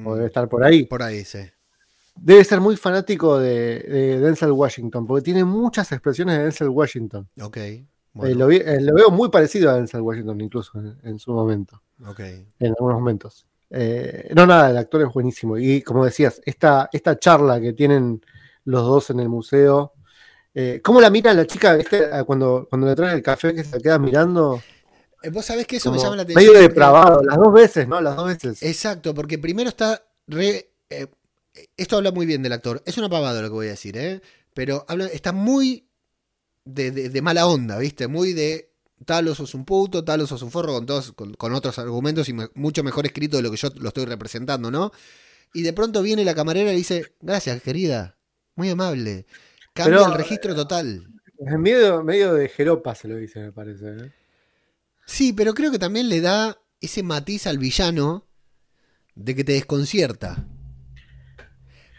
[0.06, 0.86] o debe estar por ahí.
[0.86, 1.40] Por ahí, sí.
[2.16, 7.28] Debe ser muy fanático de, de Denzel Washington, porque tiene muchas expresiones de Denzel Washington.
[7.42, 7.58] Ok.
[7.58, 11.18] Eh, Bueno, lo, vi- eh, lo veo muy parecido a Denzel Washington, incluso en, en
[11.20, 12.20] su momento, ok.
[12.20, 13.46] en algunos momentos.
[13.72, 15.58] Eh, no, nada, el actor es buenísimo.
[15.58, 18.22] Y como decías, esta, esta charla que tienen
[18.66, 19.94] los dos en el museo.
[20.84, 23.98] ¿Cómo la mira la chica este, cuando, cuando le traen el café que se queda
[23.98, 24.62] mirando?
[25.32, 26.44] Vos sabés que eso me llama la atención.
[26.44, 28.00] medio porque- depravado, las dos veces, ¿no?
[28.00, 28.62] Las dos veces.
[28.62, 30.70] Exacto, porque primero está re.
[30.92, 31.08] eh,
[31.78, 32.82] esto habla muy bien del actor.
[32.86, 34.22] Es una pavada lo que voy a decir, ¿eh?
[34.54, 35.88] Pero habla, está muy
[36.66, 38.08] de, de- de mala onda, ¿viste?
[38.08, 38.70] Muy de.
[39.06, 42.34] Talos sos un puto, Talos sos un forro, con, todos, con, con otros argumentos y
[42.34, 44.92] me- mucho mejor escrito de lo que yo lo estoy representando, ¿no?
[45.54, 48.18] Y de pronto viene la camarera y dice: Gracias, querida.
[48.56, 49.26] Muy amable.
[49.74, 51.08] Cambia Pero- el registro total.
[51.40, 53.88] Es medio, medio de jeropa se lo dice, me parece.
[53.90, 54.12] ¿eh?
[55.06, 58.26] Sí, pero creo que también le da ese matiz al villano
[59.16, 60.48] de que te desconcierta.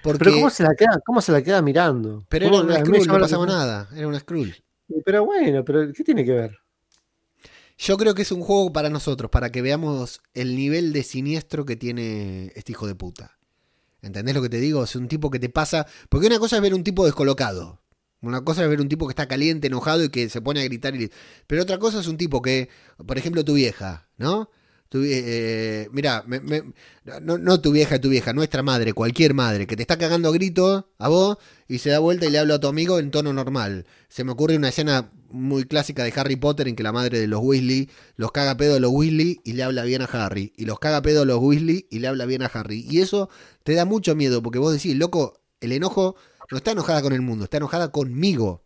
[0.04, 2.26] Porque, Pero ¿cómo se la queda, cómo se la queda mirando?
[2.28, 3.88] pero era ¿Cómo- una Skrull, no pasaba nada.
[3.96, 4.54] Era una Skrull.
[5.02, 6.58] Pero bueno, pero ¿qué tiene que ver?
[7.78, 11.64] Yo creo que es un juego para nosotros, para que veamos el nivel de siniestro
[11.64, 13.38] que tiene este hijo de puta.
[14.02, 14.84] ¿Entendés lo que te digo?
[14.84, 15.86] Es un tipo que te pasa.
[16.10, 17.80] Porque una cosa es ver un tipo descolocado.
[18.20, 20.64] Una cosa es ver un tipo que está caliente, enojado y que se pone a
[20.64, 20.94] gritar.
[20.94, 21.10] Y...
[21.46, 22.68] Pero otra cosa es un tipo que,
[23.06, 24.50] por ejemplo, tu vieja, ¿no?
[24.94, 26.62] Tu, eh, mira, me- me-
[27.20, 30.33] no, no tu vieja, tu vieja, nuestra madre, cualquier madre, que te está cagando a
[30.33, 33.33] grito a vos y se da vuelta y le habla a tu amigo en tono
[33.33, 33.87] normal.
[34.09, 37.26] Se me ocurre una escena muy clásica de Harry Potter en que la madre de
[37.26, 40.52] los Weasley los caga a pedo a los Weasley y le habla bien a Harry.
[40.57, 42.87] Y los caga a pedo a los Weasley y le habla bien a Harry.
[42.88, 43.28] Y eso
[43.64, 46.14] te da mucho miedo porque vos decís, loco, el enojo
[46.52, 48.62] no está enojada con el mundo, está enojada conmigo.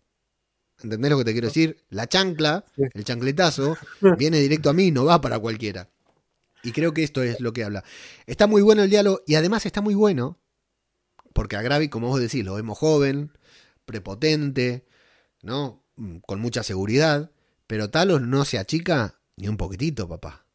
[0.82, 1.86] ¿Entendés lo que te quiero decir?
[1.88, 3.78] La chancla, el chancletazo,
[4.18, 5.88] viene directo a mí, no va para cualquiera.
[6.62, 7.84] Y creo que esto es lo que habla.
[8.26, 10.38] Está muy bueno el diálogo y además está muy bueno
[11.32, 13.30] porque a Gravi, como vos decís, lo vemos joven,
[13.84, 14.84] prepotente,
[15.42, 15.84] ¿no?
[15.96, 17.30] Mm, Con mucha seguridad,
[17.68, 20.46] pero Talos no se achica ni un poquitito, papá.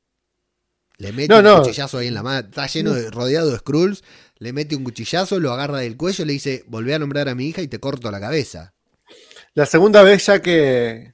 [0.98, 1.62] Le mete No, un no.
[1.62, 4.04] cuchillazo ahí en la mano, está lleno de, rodeado de Skrulls,
[4.38, 7.48] le mete un cuchillazo, lo agarra del cuello, le dice, volvé a nombrar a mi
[7.48, 8.74] hija y te corto la cabeza.
[9.54, 11.14] La segunda vez ya que,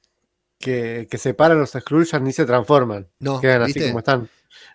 [0.58, 3.08] que, que separan los Skrulls ya ni se transforman.
[3.20, 4.30] No, Quedan así como están.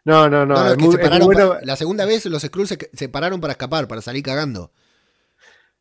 [0.05, 0.55] No, no, no.
[0.55, 2.27] No, no, es es que muy- se es muy pararon bueno- pa- la segunda vez
[2.27, 4.73] los Skrulls se, se pararon para escapar, para salir cagando.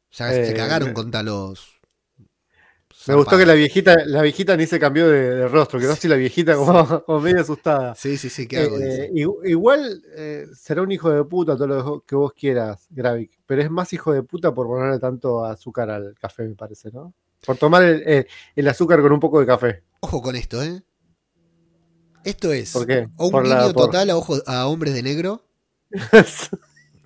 [0.10, 1.74] Sea, se Eh, cagaron contra los...
[3.08, 6.08] Me gustó que la viejita, la viejita ni se cambió de, de rostro, quedó así
[6.08, 7.96] la viejita como, como medio asustada.
[7.96, 8.78] Sí, sí, sí, ¿qué hago?
[8.80, 13.40] Eh, igu- igual eh, será un hijo de puta todo lo que vos quieras, Gravik,
[13.46, 17.14] pero es más hijo de puta por ponerle tanto azúcar al café, me parece, ¿no?
[17.46, 19.84] Por tomar el azúcar con un poco de café.
[20.00, 20.82] Ojo con esto, ¿eh?
[22.24, 23.08] Esto es ¿Por qué?
[23.18, 25.46] o un Por la- guiño por- total a, ojo, a hombres de negro.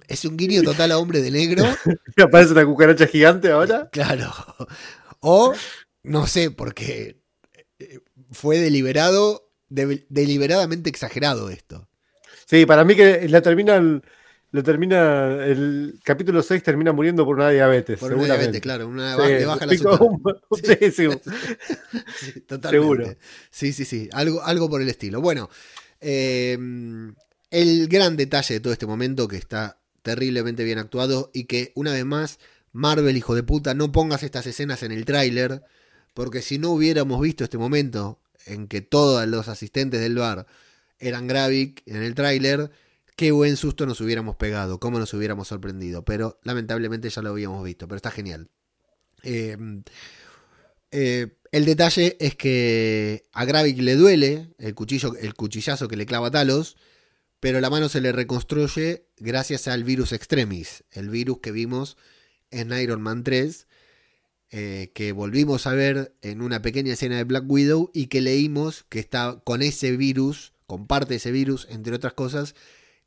[0.07, 1.65] Es un guiño total a hombres de negro.
[2.15, 3.89] ¿Me aparece una cucaracha gigante ahora?
[3.91, 4.31] Claro.
[5.19, 5.53] O,
[6.03, 7.19] no sé, porque
[7.79, 7.99] eh,
[8.31, 11.89] fue deliberado, de- deliberadamente exagerado esto.
[12.45, 14.01] Sí, para mí que la terminan,
[14.57, 17.99] lo termina, el capítulo 6 termina muriendo por una diabetes.
[17.99, 20.41] Por una diabetes, claro, una, Sí, le baja la azúcar.
[20.63, 21.07] sí, sí.
[22.17, 22.69] Sí, totalmente.
[22.69, 23.15] Seguro.
[23.51, 24.09] Sí, sí, sí.
[24.13, 25.21] Algo, algo por el estilo.
[25.21, 25.51] Bueno,
[26.01, 26.57] eh,
[27.51, 31.93] el gran detalle de todo este momento que está terriblemente bien actuado y que, una
[31.93, 32.39] vez más,
[32.71, 35.61] Marvel, hijo de puta, no pongas estas escenas en el tráiler,
[36.15, 40.47] porque si no hubiéramos visto este momento en que todos los asistentes del bar
[40.97, 42.71] eran Gravik en el tráiler,
[43.17, 46.05] qué buen susto nos hubiéramos pegado, cómo nos hubiéramos sorprendido.
[46.05, 48.49] Pero lamentablemente ya lo habíamos visto, pero está genial.
[49.23, 49.57] Eh,
[50.91, 56.05] eh, el detalle es que a Gravik le duele el cuchillo, el cuchillazo que le
[56.05, 56.77] clava Talos,
[57.39, 61.97] pero la mano se le reconstruye gracias al virus extremis, el virus que vimos
[62.51, 63.67] en Iron Man 3,
[64.51, 68.85] eh, que volvimos a ver en una pequeña escena de Black Widow y que leímos
[68.89, 72.53] que está con ese virus, con parte de ese virus, entre otras cosas,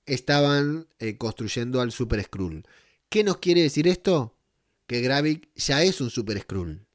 [0.07, 2.65] estaban eh, construyendo al Super Skrull.
[3.09, 4.37] ¿Qué nos quiere decir esto?
[4.87, 6.87] Que Gravik ya es un Super Skrull.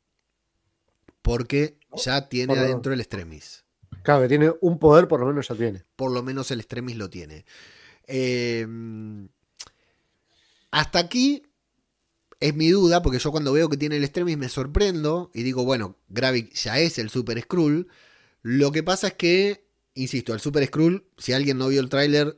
[1.21, 3.65] Porque ya tiene Por adentro el extremis.
[4.03, 5.83] Claro, que tiene un poder, por lo menos ya tiene.
[5.95, 7.45] Por lo menos el extremis lo tiene.
[8.07, 8.67] Eh,
[10.71, 11.43] hasta aquí
[12.39, 15.63] es mi duda, porque yo cuando veo que tiene el extremis me sorprendo y digo,
[15.63, 17.87] bueno, Gravik ya es el Super Skrull.
[18.41, 22.37] Lo que pasa es que, insisto, el Super Skrull, si alguien no vio el tráiler,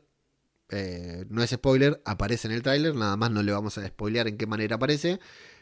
[0.70, 4.28] eh, no es spoiler, aparece en el tráiler, nada más no le vamos a spoilear
[4.28, 5.20] en qué manera aparece,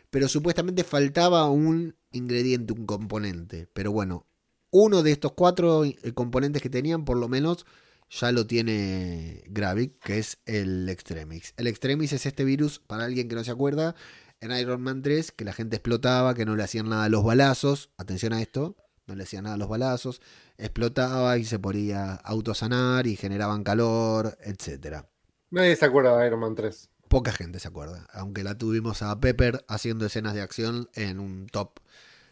[0.10, 3.68] pero supuestamente faltaba un ingrediente, un componente.
[3.74, 4.28] Pero bueno,
[4.72, 7.66] uno de estos cuatro eh, componentes que tenían, por lo menos,
[8.10, 11.54] ya lo tiene Gravik, que es el Extremis.
[11.58, 13.96] El Extremis es este virus, para alguien que no se acuerda,
[14.42, 17.24] en Iron Man 3, que la gente explotaba, que no le hacían nada a los
[17.24, 17.90] balazos.
[17.98, 18.76] Atención a esto,
[19.08, 20.22] no le hacían nada a los balazos.
[20.58, 25.08] Explotaba y se podía autosanar y generaban calor, etcétera.
[25.52, 26.90] Nadie se acuerda de Iron Man 3.
[27.08, 31.48] Poca gente se acuerda, aunque la tuvimos a Pepper haciendo escenas de acción en un
[31.48, 31.80] top.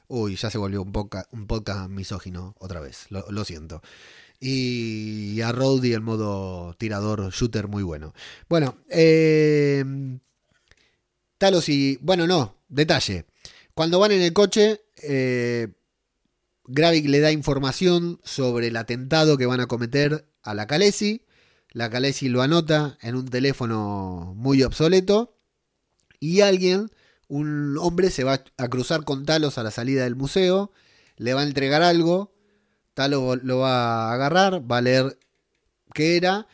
[0.07, 3.81] Uy, ya se volvió un, poca, un podcast misógino otra vez, lo, lo siento.
[4.39, 8.13] Y a Rowdy en modo tirador shooter muy bueno.
[8.49, 9.85] Bueno, eh,
[11.43, 11.97] Talos y...
[12.01, 13.25] Bueno, no, detalle.
[13.73, 15.67] Cuando van en el coche, eh,
[16.65, 21.25] Gravik le da información sobre el atentado que van a cometer a la Calesi.
[21.71, 25.37] La Calesi lo anota en un teléfono muy obsoleto.
[26.19, 26.89] Y alguien,
[27.27, 30.71] un hombre, se va a cruzar con Talos a la salida del museo.
[31.17, 32.33] Le va a entregar algo.
[32.93, 35.19] Talos lo va a agarrar, va a leer
[35.93, 36.47] qué era.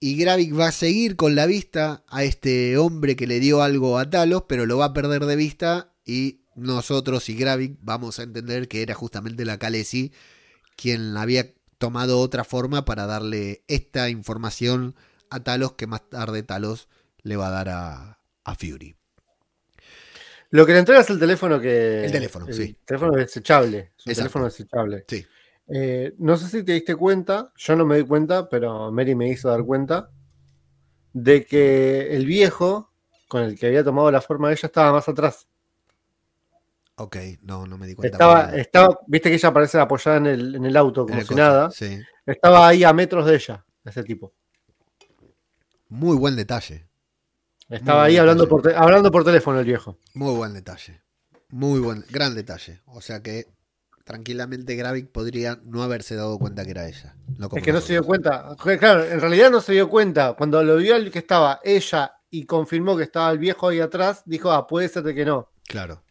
[0.00, 3.98] Y Gravik va a seguir con la vista a este hombre que le dio algo
[3.98, 5.92] a Talos, pero lo va a perder de vista.
[6.04, 10.12] Y nosotros y Gravik vamos a entender que era justamente la Calesi
[10.76, 14.94] quien había tomado otra forma para darle esta información
[15.30, 16.88] a Talos que más tarde Talos
[17.22, 18.96] le va a dar a, a Fury.
[20.50, 22.04] Lo que le entrega es el teléfono que.
[22.04, 22.76] El teléfono, el sí.
[22.84, 23.78] teléfono desechable.
[23.98, 24.14] Es un Exacto.
[24.14, 25.04] teléfono desechable.
[25.08, 25.26] Sí.
[25.68, 29.28] Eh, no sé si te diste cuenta, yo no me di cuenta, pero Mary me
[29.28, 30.10] hizo dar cuenta
[31.12, 32.92] de que el viejo
[33.26, 35.48] con el que había tomado la forma de ella estaba más atrás.
[36.96, 38.16] Ok, no, no me di cuenta.
[38.16, 41.34] Estaba, estaba, viste que ella aparece apoyada en el, en el auto como el si
[41.34, 41.70] nada.
[41.70, 42.00] sí.
[42.24, 44.32] Estaba ahí a metros de ella, ese tipo.
[45.88, 46.88] Muy buen detalle.
[47.68, 48.62] Estaba Muy ahí hablando detalle.
[48.62, 49.98] por, te- hablando por teléfono el viejo.
[50.14, 51.02] Muy buen detalle.
[51.50, 52.80] Muy buen, gran detalle.
[52.86, 53.46] O sea que
[54.04, 57.16] tranquilamente Gravik podría no haberse dado cuenta que era ella.
[57.38, 58.56] no Es que no se dio cuenta.
[58.78, 60.32] Claro, en realidad no se dio cuenta.
[60.34, 64.22] Cuando lo vio el que estaba ella y confirmó que estaba el viejo ahí atrás,
[64.26, 65.50] dijo, ah, puede ser de que no.
[65.68, 66.02] Claro.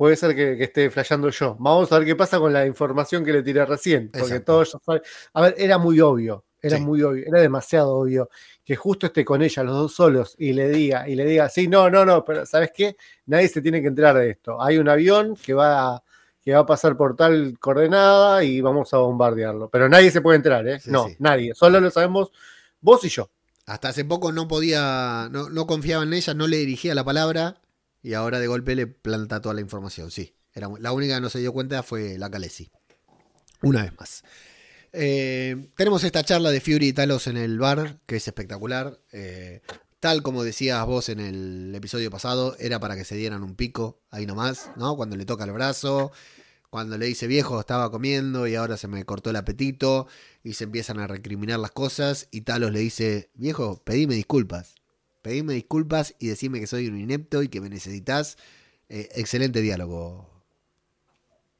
[0.00, 1.56] Puede ser que, que esté flasheando yo.
[1.58, 4.08] Vamos a ver qué pasa con la información que le tiré recién.
[4.10, 4.52] Porque Exacto.
[4.64, 5.02] todos saben.
[5.34, 6.46] A ver, era muy obvio.
[6.62, 6.82] Era Sí.
[6.82, 7.26] muy obvio.
[7.26, 8.30] Era demasiado obvio
[8.64, 11.68] que justo esté con ella, los dos solos, y le diga, y le diga, sí,
[11.68, 12.96] no, no, no, pero ¿sabes qué?
[13.26, 14.62] Nadie se tiene que enterar de esto.
[14.62, 16.02] Hay un avión que va a,
[16.40, 19.68] que va a pasar por tal coordenada y vamos a bombardearlo.
[19.68, 20.80] Pero nadie se puede enterar, ¿eh?
[20.80, 21.16] Sí, no, sí.
[21.18, 21.52] nadie.
[21.54, 22.32] Solo lo sabemos
[22.80, 23.28] vos y yo.
[23.66, 27.59] Hasta hace poco no podía, no, no confiaba en ella, no le dirigía la palabra
[28.02, 30.10] y ahora de golpe le planta toda la información.
[30.10, 32.70] Sí, era, la única que no se dio cuenta fue la Calesi.
[33.62, 34.24] Una vez más.
[34.92, 38.98] Eh, tenemos esta charla de Fury y Talos en el bar, que es espectacular.
[39.12, 39.60] Eh,
[40.00, 44.00] tal como decías vos en el episodio pasado, era para que se dieran un pico
[44.10, 44.96] ahí nomás, ¿no?
[44.96, 46.10] Cuando le toca el brazo,
[46.70, 50.06] cuando le dice viejo, estaba comiendo y ahora se me cortó el apetito
[50.42, 54.79] y se empiezan a recriminar las cosas y Talos le dice, viejo, pedime disculpas.
[55.22, 58.36] Pedime disculpas y decime que soy un inepto y que me necesitas.
[58.88, 60.28] Eh, excelente diálogo.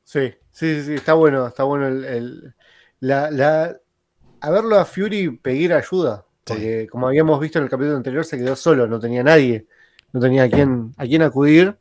[0.04, 2.54] Sí, sí, sí, está bueno, está bueno el, el-
[3.00, 3.76] la, la-
[4.40, 8.38] a verlo a Fury pedir ayuda, porque como habíamos visto en el capítulo anterior se
[8.38, 9.66] quedó solo, no tenía nadie,
[10.12, 11.76] no tenía a quién, a quién acudir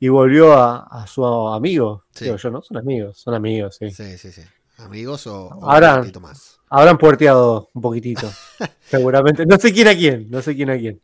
[0.00, 2.24] y volvió a, a su amigo, Sí.
[2.26, 2.62] digo yo, ¿no?
[2.62, 3.90] Son amigos, son amigos, sí.
[3.90, 4.42] Sí, sí, sí.
[4.78, 6.58] Amigos o, o un poquito más.
[6.70, 8.28] Habrán puerteado un poquitito,
[8.86, 9.44] seguramente.
[9.46, 11.00] No sé quién a quién, no sé quién a quién.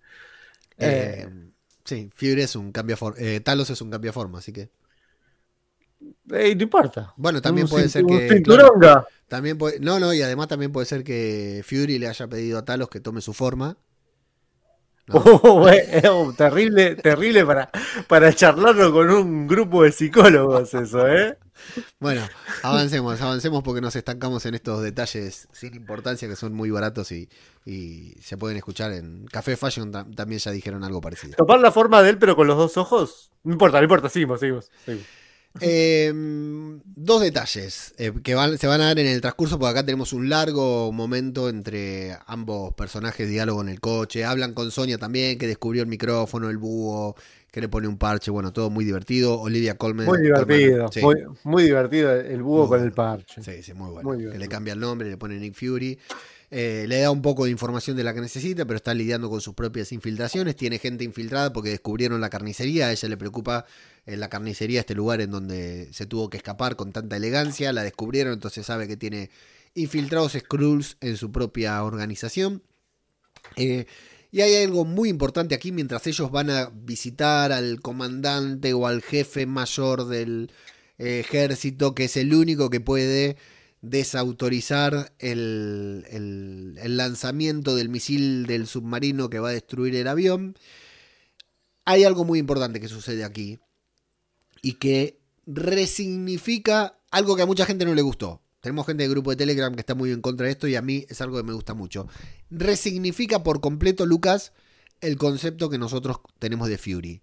[0.79, 1.29] Eh, Eh,
[1.85, 4.71] sí, Fury es un cambio eh, Talos es un cambio forma, así que.
[6.27, 7.13] no importa.
[7.17, 8.43] Bueno, también Un puede ser que.
[8.43, 12.59] claro, también puede, no, no, y además también puede ser que Fury le haya pedido
[12.59, 13.77] a Talos que tome su forma.
[15.07, 15.15] ¿no?
[15.43, 17.71] Oh, eh, oh, terrible, terrible para,
[18.09, 21.39] para charlarlo con un grupo de psicólogos, eso, ¿eh?
[22.01, 22.27] Bueno,
[22.63, 27.29] avancemos, avancemos porque nos estancamos en estos detalles sin importancia que son muy baratos y,
[27.65, 31.35] y se pueden escuchar en Café Fashion tam- también ya dijeron algo parecido.
[31.37, 33.31] Tomar la forma de él, pero con los dos ojos.
[33.45, 34.71] No importa, no importa, seguimos, seguimos.
[34.85, 35.07] seguimos.
[35.61, 39.85] Eh, dos detalles eh, que van- se van a dar en el transcurso, porque acá
[39.85, 44.25] tenemos un largo momento entre ambos personajes, diálogo en el coche.
[44.25, 47.17] Hablan con Sonia también, que descubrió el micrófono, el búho,
[47.51, 48.31] que le pone un parche.
[48.31, 49.41] Bueno, todo muy divertido.
[49.41, 50.07] Olivia Colman.
[50.07, 52.85] Muy divertido, sí, muy, muy divertido el búho Muy con bueno.
[52.85, 53.43] el parche.
[53.43, 54.09] sí, sí, muy bueno.
[54.09, 55.99] Muy que le cambia el nombre, le pone Nick Fury.
[56.51, 59.41] Eh, le da un poco de información de la que necesita, pero está lidiando con
[59.41, 60.57] sus propias infiltraciones.
[60.57, 62.87] Tiene gente infiltrada porque descubrieron la carnicería.
[62.87, 63.67] A ella le preocupa
[64.07, 67.73] en la carnicería, este lugar en donde se tuvo que escapar con tanta elegancia.
[67.73, 69.31] La descubrieron, entonces sabe que tiene
[69.75, 72.63] infiltrados Skrulls en su propia organización.
[73.57, 73.87] Eh,
[74.31, 79.03] y hay algo muy importante aquí mientras ellos van a visitar al comandante o al
[79.03, 80.51] jefe mayor del
[80.99, 83.37] eh, ejército, que es el único que puede
[83.81, 86.05] desautorizar el,
[86.97, 90.57] lanzamiento del misil del submarino que va a destruir el avión.
[91.85, 93.61] Hay algo muy importante que sucede aquí
[94.61, 98.43] y que resignifica algo que a mucha gente no le gustó.
[98.61, 100.83] Tenemos gente del grupo de Telegram que está muy en contra de esto y a
[100.83, 102.09] mí es algo que me gusta mucho.
[102.51, 104.53] Resignifica por completo, Lucas,
[105.01, 107.23] el concepto que nosotros tenemos de Fury.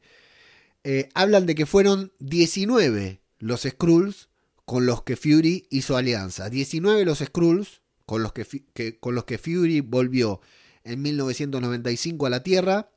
[0.83, 4.29] Eh, hablan de que fueron 19 los Skrulls
[4.65, 6.49] con los que Fury hizo alianza.
[6.49, 10.39] 19 los Skrulls con los que, que- con los que Fury volvió
[10.83, 12.91] en 1995 a la Tierra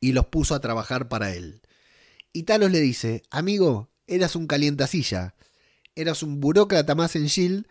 [0.00, 1.62] y los puso a trabajar para él.
[2.32, 5.34] Y Talos le dice, amigo, eras un calientacilla,
[6.00, 7.66] eras un burócrata más en Shield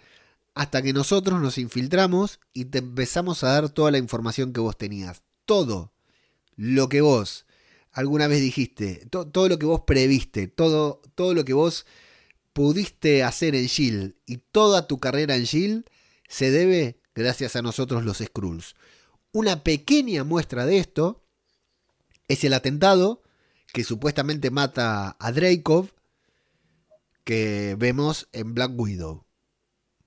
[0.53, 4.77] hasta que nosotros nos infiltramos y te empezamos a dar toda la información que vos
[4.77, 5.21] tenías.
[5.45, 5.93] Todo
[6.55, 7.45] lo que vos
[7.91, 11.85] alguna vez dijiste, to- todo lo que vos previste, todo, todo lo que vos
[12.53, 15.85] pudiste hacer en Shield y toda tu carrera en Shield
[16.27, 18.75] se debe gracias a nosotros los Skrulls.
[19.31, 21.23] Una pequeña muestra de esto
[22.27, 23.21] es el atentado
[23.73, 25.91] que supuestamente mata a Dreykov
[27.27, 29.25] que vemos en Black Widow.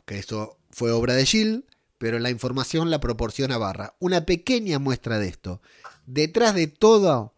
[0.06, 1.64] Que eso fue obra de Shield,
[1.98, 3.94] pero la información la proporciona Barra.
[3.98, 5.60] Una pequeña muestra de esto.
[6.06, 7.34] Detrás de todo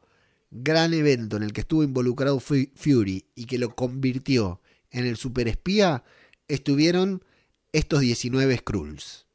[0.53, 4.61] gran evento en el que estuvo involucrado Fu- Fury y que lo convirtió
[4.93, 6.05] en el superespía,
[6.47, 7.25] estuvieron
[7.73, 9.27] estos 19 Skrulls.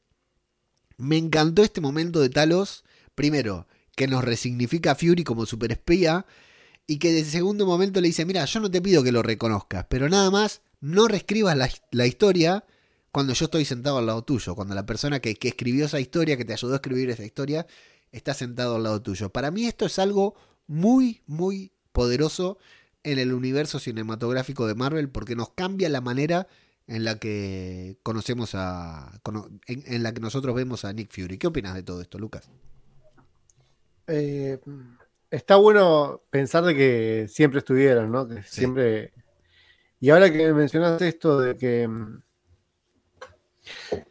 [0.96, 2.86] Me encantó este momento de Talos,
[3.16, 3.68] primero,
[3.98, 6.26] que nos resignifica Fury como superespía
[6.88, 9.86] y que de segundo momento le dice, mira, yo no te pido que lo reconozcas,
[9.90, 12.64] pero nada más, no reescribas la, la historia
[13.12, 16.38] cuando yo estoy sentado al lado tuyo, cuando la persona que, que escribió esa historia,
[16.38, 17.68] que te ayudó a escribir esa historia,
[18.12, 19.30] está sentado al lado tuyo.
[19.30, 20.36] Para mí esto es algo
[20.66, 22.58] muy, muy poderoso
[23.04, 26.48] en el universo cinematográfico de Marvel porque nos cambia la manera
[26.88, 29.20] en la que conocemos a.
[29.66, 31.38] en, en la que nosotros vemos a Nick Fury.
[31.38, 32.50] ¿Qué opinas de todo esto, Lucas?
[34.08, 34.58] Eh,
[35.32, 38.28] está bueno pensar de que siempre estuvieron, ¿no?
[38.28, 38.60] Que Sí.
[38.62, 39.14] siempre.
[40.00, 41.90] Y ahora que mencionaste esto de que.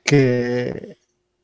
[0.05, 0.99] que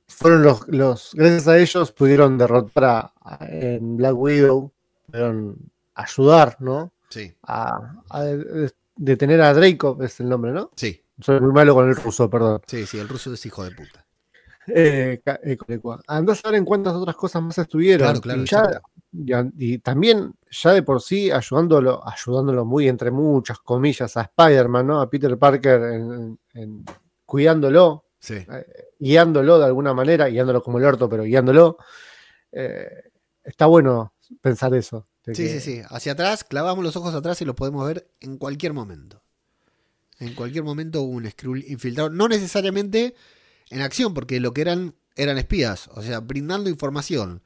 [0.09, 1.15] fueron los, los.
[1.15, 4.73] Gracias a ellos pudieron derrotar a, a- en Black Widow.
[5.07, 5.57] Pudieron
[5.95, 6.93] ayudar, ¿no?
[7.09, 10.71] Sí, A, a de- detener a Draco, es el nombre, ¿no?
[10.77, 12.63] sí, Soy muy malo con el ruso, perdón.
[12.67, 14.07] sí, sí, el ruso es hijo de puta.
[14.69, 15.59] Eh, eh.
[16.07, 18.07] Andás a ver en cuántas otras cosas más estuvieron.
[18.07, 18.89] Claro, claro, y, ya- exacto.
[19.13, 25.01] Y también, ya de por sí, ayudándolo, ayudándolo muy entre muchas comillas a Spider-Man, ¿no?
[25.01, 26.85] A Peter Parker en- en-
[27.27, 28.37] cuidándolo, Sí,
[29.01, 31.77] guiándolo de alguna manera, guiándolo como el orto, pero guiándolo.
[32.53, 32.89] Eh,
[33.43, 35.07] está bueno pensar eso.
[35.25, 35.83] sí, que- sí, sí.
[35.89, 39.23] Hacia atrás, clavamos los ojos atrás y lo podemos ver en cualquier momento.
[40.21, 42.11] En cualquier momento hubo un Skrull infiltrado.
[42.11, 43.15] No necesariamente
[43.71, 47.43] en acción, porque lo que eran eran espías, o sea, brindando información.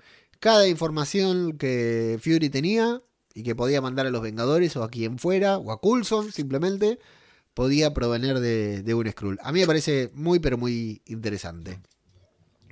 [0.46, 3.02] Cada información que Fury tenía
[3.34, 7.00] y que podía mandar a los Vengadores o a quien fuera, o a Coulson simplemente,
[7.52, 9.40] podía provenir de, de un Skrull.
[9.42, 11.80] A mí me parece muy, pero muy interesante.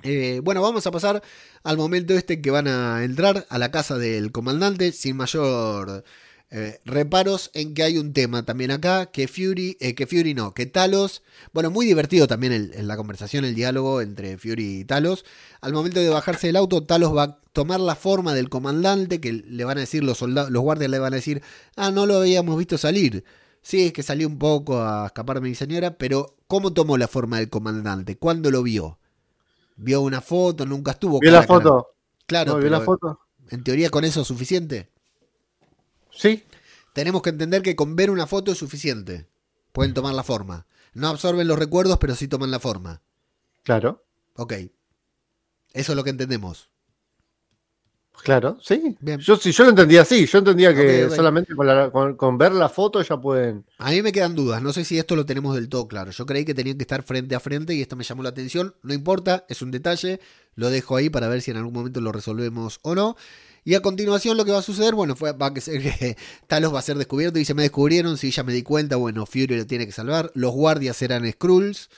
[0.03, 1.21] Eh, bueno, vamos a pasar
[1.63, 6.05] al momento este que van a entrar a la casa del comandante sin mayor
[6.51, 10.53] eh, reparos en que hay un tema también acá, que Fury, eh, que Fury no,
[10.53, 11.23] que Talos,
[11.53, 15.25] bueno, muy divertido también el- en la conversación, el diálogo entre Fury y Talos.
[15.61, 19.33] Al momento de bajarse del auto, Talos va a tomar la forma del comandante, que
[19.33, 21.41] le van a decir los soldados, los guardias le van a decir,
[21.75, 23.23] ah, no lo habíamos visto salir.
[23.61, 27.39] Sí, es que salió un poco a escaparme mi señora, pero ¿cómo tomó la forma
[27.39, 28.17] del comandante?
[28.17, 28.99] ¿Cuándo lo vio?
[29.77, 30.65] ¿Vio una foto?
[30.65, 31.19] ¿Nunca estuvo?
[31.19, 31.47] ¿Vio la cara?
[31.47, 31.87] foto?
[32.27, 33.19] Claro, ¿No, ¿Vio la foto?
[33.49, 34.91] en teoría con eso es suficiente.
[36.15, 36.43] Sí,
[36.93, 39.27] Tenemos que entender que con ver una foto es suficiente.
[39.73, 40.65] Pueden tomar la forma.
[40.93, 43.01] No absorben los recuerdos, pero sí toman la forma.
[43.63, 44.05] claro,
[44.35, 44.53] Ok.
[45.73, 46.69] Eso es lo que entendemos.
[48.23, 48.95] Claro, sí.
[48.99, 49.19] Bien.
[49.19, 52.51] Yo, sí, yo lo entendía así, yo entendía que solamente con, la- con- con ver
[52.53, 53.65] la foto ya pueden...
[53.77, 54.61] A mí me quedan dudas.
[54.61, 56.11] No sé si esto lo tenemos del todo claro.
[56.11, 58.73] Yo creí que tenían que estar frente a frente y esto me llamó la atención.
[58.83, 60.19] No importa, es un detalle.
[60.55, 63.15] Lo dejo ahí para ver si en algún momento lo resolvemos o no.
[63.63, 66.73] Y a continuación lo que va a suceder, bueno, fue, va a ser que Talos
[66.73, 67.37] va a ser descubierto.
[67.39, 70.31] Dice, me descubrieron, si ya me di cuenta, bueno, Fury lo tiene que salvar.
[70.35, 71.89] Los guardias eran Skrulls.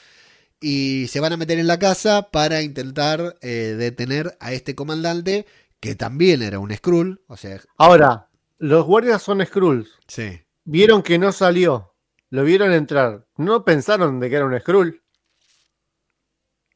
[0.59, 5.45] Y se van a meter en la casa para intentar eh, detener a este comandante,
[5.80, 7.21] que también era un Skrull.
[7.28, 9.89] O sea, Ahora, los guardias son Skrulls.
[10.07, 10.41] sí.
[10.69, 11.93] Vieron que no salió.
[12.30, 13.25] Lo vieron entrar.
[13.38, 15.01] No pensaron de que era un Skrull.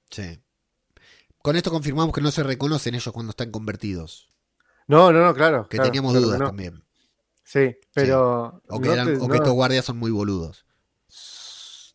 [0.09, 0.41] Sí.
[1.41, 4.31] Con esto confirmamos que no se reconocen ellos cuando están convertidos.
[4.87, 5.67] No, no, no, claro.
[5.67, 6.45] Que claro, teníamos claro dudas no.
[6.47, 6.83] también.
[7.43, 8.61] Sí, pero.
[8.69, 10.65] O que, no eran- te- o que no- estos guardias son muy boludos.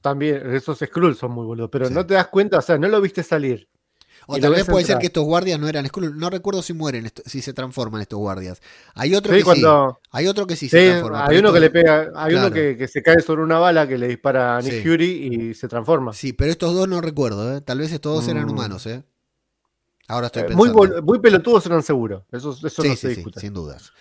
[0.02, 1.94] también, esos Skrulls son muy boludos, pero Sí.
[1.94, 3.68] no te das cuenta, o sea, no lo viste salir.
[4.28, 6.18] O tal vez puede ser que estos guardias no eran Skrull.
[6.18, 8.60] No recuerdo si mueren, si se transforman estos guardias.
[8.94, 10.08] Hay otro Sí, que cuando sí.
[10.10, 11.26] Hay otro que sí, sí, se transforma.
[11.26, 12.46] hay uno que le pega, hay claro.
[12.48, 14.82] uno que, que se cae sobre una bala que le dispara a Nick.
[14.82, 16.12] Fury y se transforma.
[16.12, 17.60] Sí, pero estos dos no recuerdo, ¿eh?
[17.60, 18.50] Tal vez estos dos eran Mm.
[18.50, 19.04] humanos, ¿eh?
[20.08, 20.74] Ahora estoy Eh, pensando.
[20.74, 23.40] muy, muy pelotudos eran seguros, eso, no se sí, discute.
[23.40, 23.92] sin dudas.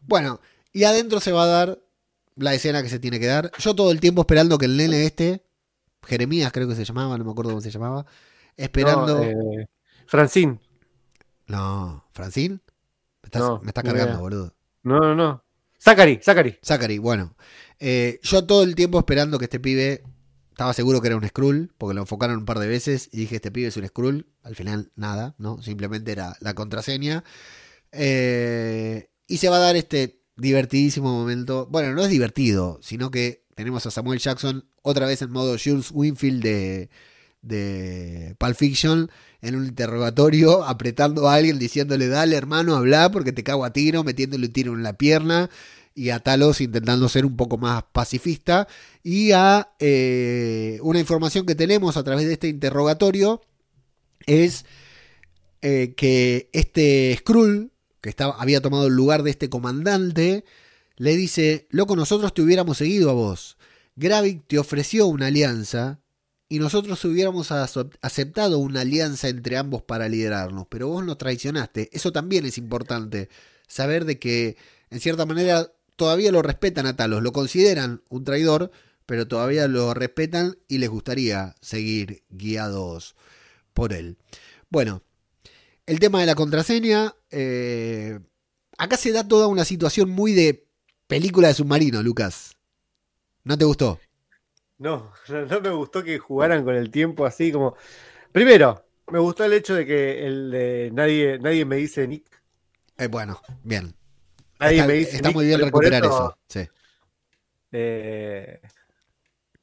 [0.00, 0.40] Bueno,
[0.72, 1.78] y adentro se va a dar
[2.36, 3.50] la escena que se tiene que dar.
[3.58, 5.44] Yo todo el tiempo esperando que el nene este,
[6.06, 8.06] Jeremías creo que se llamaba, no me acuerdo cómo se llamaba,
[8.56, 9.18] esperando...
[9.18, 9.66] No, eh,
[10.06, 10.58] Francine,
[11.46, 12.54] No, ¿Francine?
[13.22, 14.54] Me estás, No, me estás ni cargando, boludo.
[14.82, 15.44] no, no, no.
[15.78, 16.58] Zachary, Zachary.
[16.62, 17.34] Zachary, bueno.
[17.80, 20.02] eh, yo todo el tiempo esperando que este pibe.
[20.50, 23.36] Estaba seguro que era un Skrull, porque lo enfocaron un par de veces y dije:
[23.36, 24.26] Este pibe es un Skrull.
[24.42, 25.60] Al final, nada, ¿no?
[25.62, 27.24] Simplemente era la contraseña.
[27.90, 31.66] Eh, y se va a dar este divertidísimo momento.
[31.70, 35.90] Bueno, no es divertido, sino que tenemos a Samuel Jackson otra vez en modo Jules
[35.90, 36.90] Winfield de,
[37.42, 43.42] de Pulp Fiction en un interrogatorio, apretando a alguien, diciéndole: Dale, hermano, habla porque te
[43.42, 45.50] cago a tiro, metiéndole un tiro en la pierna
[45.94, 48.66] y a Talos intentando ser un poco más pacifista.
[49.02, 53.42] Y a eh, una información que tenemos a través de este interrogatorio
[54.26, 54.64] es
[55.60, 60.44] eh, que este Skrull que estaba, había tomado el lugar de este comandante
[60.96, 63.56] le dice loco nosotros te hubiéramos seguido a vos.
[63.96, 66.01] Gravik te ofreció una alianza
[66.52, 72.12] y nosotros hubiéramos aceptado una alianza entre ambos para liderarnos pero vos nos traicionaste eso
[72.12, 73.28] también es importante
[73.66, 74.56] saber de que
[74.90, 78.70] en cierta manera todavía lo respetan a Talos, lo consideran un traidor,
[79.06, 83.16] pero todavía lo respetan y les gustaría seguir guiados
[83.72, 84.18] por él.
[84.68, 85.02] Bueno,
[85.86, 88.20] el tema de la contraseña, eh,
[88.78, 90.66] acá se da toda una situación muy de
[91.06, 92.56] película de submarino, Lucas.
[93.44, 93.98] ¿No te gustó?
[94.82, 97.76] No, no, me gustó que jugaran con el tiempo así como.
[98.32, 102.26] Primero, me gustó el hecho de que el de nadie, nadie me dice Nick.
[102.98, 103.94] Eh, bueno, bien.
[104.58, 106.36] Nadie está me dice está Nick, muy bien recuperar eso.
[106.48, 106.68] Sí.
[107.70, 108.60] eh,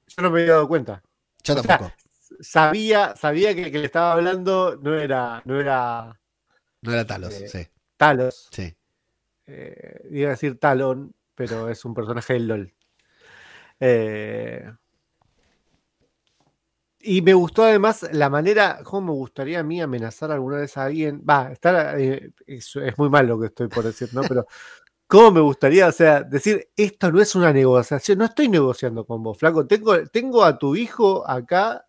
[0.07, 1.03] yo no me había dado cuenta.
[1.43, 1.93] Yo O sea, tampoco.
[2.39, 6.17] Sabía, sabía que el que le estaba hablando no era, no era
[6.81, 7.67] No era Talos, eh, sí,
[7.97, 8.47] Talos.
[8.51, 8.73] sí.
[9.47, 12.73] Eh, iba a decir Talon, pero es un personaje del LOL.
[13.81, 14.71] Eh,
[17.01, 20.85] y me gustó además la manera, cómo me gustaría a mí amenazar alguna vez a
[20.85, 21.23] alguien.
[21.27, 24.27] Va, estar, eh, es, es muy mal lo que estoy por decir, ¿no?
[24.27, 24.45] Pero
[25.07, 29.23] cómo me gustaría, o sea, decir, esto no es una negociación, no estoy negociando con
[29.23, 29.67] vos, flaco.
[29.67, 31.85] Tengo, tengo a tu hijo acá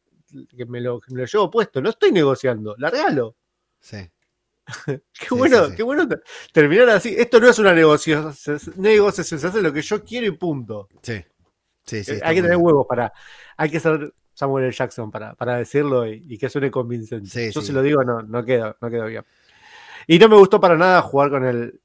[0.56, 3.36] que me lo, que me lo llevo puesto, no estoy negociando, largalo.
[3.80, 4.10] sí.
[5.18, 5.76] Qué Sí, bueno, sí, sí.
[5.76, 6.20] qué bueno te-
[6.52, 7.14] terminar así.
[7.16, 8.34] Esto no es una negociación,
[8.76, 10.88] negociación, se hace lo que yo quiero y punto.
[11.02, 11.24] Sí,
[11.84, 12.58] sí, sí, Eh, hay que tener bien.
[12.58, 13.12] huevos para.
[13.56, 14.72] Hay que ser Samuel L.
[14.72, 17.28] Jackson para, para decirlo y, y que suene convincente.
[17.28, 17.66] Sí, yo sí.
[17.66, 19.24] si lo digo, no, no quedo, no quedo bien.
[20.06, 21.80] Y no me gustó para nada jugar con el.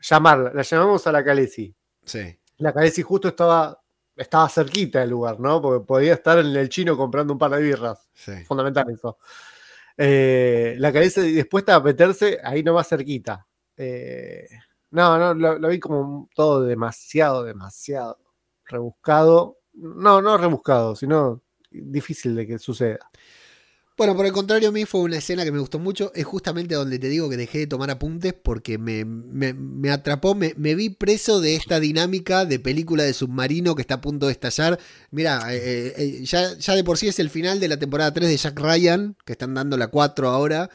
[0.00, 0.52] Llamarla.
[0.52, 1.74] La llamamos a la Calesi.
[2.04, 3.78] Sí, La Calesi justo estaba.
[4.14, 5.62] Estaba cerquita del lugar, ¿no?
[5.62, 8.08] Porque podía estar en el chino comprando un par de birras.
[8.12, 8.44] sí.
[8.44, 9.18] Fundamental eso.
[9.96, 13.46] Eh, la cabeza dispuesta a meterse ahí nomás cerquita.
[13.76, 14.48] Eh,
[14.90, 18.18] no, no, lo, lo vi como todo demasiado, demasiado
[18.66, 19.58] rebuscado.
[19.74, 21.40] No, no rebuscado, sino
[21.74, 22.98] difícil de que suceda.
[23.96, 26.10] Bueno, por el contrario, a mí fue una escena que me gustó mucho.
[26.14, 30.54] Es justamente donde te digo que dejé de tomar apuntes porque me, me- atrapó, me,
[30.56, 34.32] me vi preso de esta dinámica de película de submarino que está a punto de
[34.32, 34.78] estallar.
[35.10, 38.28] Mira, eh, eh, ya, ya de por sí es el final de la temporada 3
[38.30, 40.70] de Jack Ryan, que están dando la 4 ahora.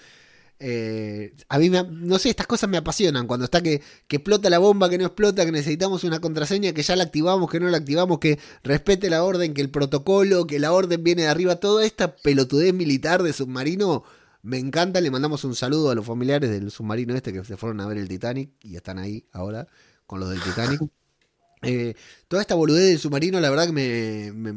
[0.59, 3.27] Eh, a mí, me, no sé, estas cosas me apasionan.
[3.27, 6.81] Cuando está que, que explota la bomba, que no explota, que necesitamos una contraseña, que
[6.83, 10.59] ya la activamos, que no la activamos, que respete la orden, que el protocolo, que
[10.59, 11.57] la orden viene de arriba.
[11.57, 14.03] Toda esta pelotudez militar de submarino
[14.41, 15.01] me encanta.
[15.01, 17.97] Le mandamos un saludo a los familiares del submarino este que se fueron a ver
[17.97, 19.67] el Titanic y están ahí ahora
[20.07, 20.81] con los del Titanic.
[21.63, 21.95] Eh,
[22.27, 24.53] toda esta boludez del submarino, la verdad que me, me-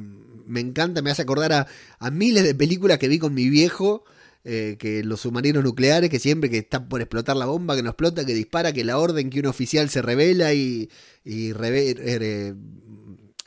[0.47, 1.67] me encanta, me hace acordar a,
[1.99, 4.05] a miles de películas que vi con mi viejo,
[4.45, 7.91] eh, que los submarinos nucleares, que siempre que está por explotar la bomba, que no
[7.91, 10.89] explota, que dispara, que la orden, que un oficial se revela y,
[11.25, 12.55] y reve- eh,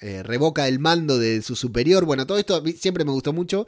[0.02, 2.06] eh, revoca el mando de su superior.
[2.06, 3.68] Bueno, todo esto a mí siempre me gustó mucho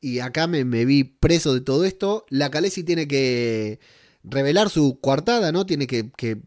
[0.00, 2.24] y acá me, me vi preso de todo esto.
[2.28, 3.80] La Calesi tiene que
[4.22, 5.66] revelar su coartada, ¿no?
[5.66, 6.38] Tiene que, que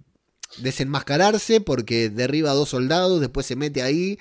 [0.60, 4.20] desenmascararse porque derriba a dos soldados, después se mete ahí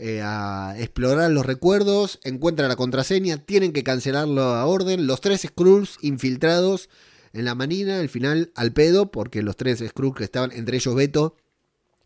[0.00, 5.42] eh, a explorar los recuerdos, encuentra la contraseña, tienen que cancelar la orden, los tres
[5.42, 6.88] Skrulls infiltrados
[7.32, 10.94] en la manina, al final al pedo, porque los tres Skrulls que estaban, entre ellos
[10.94, 11.36] Beto,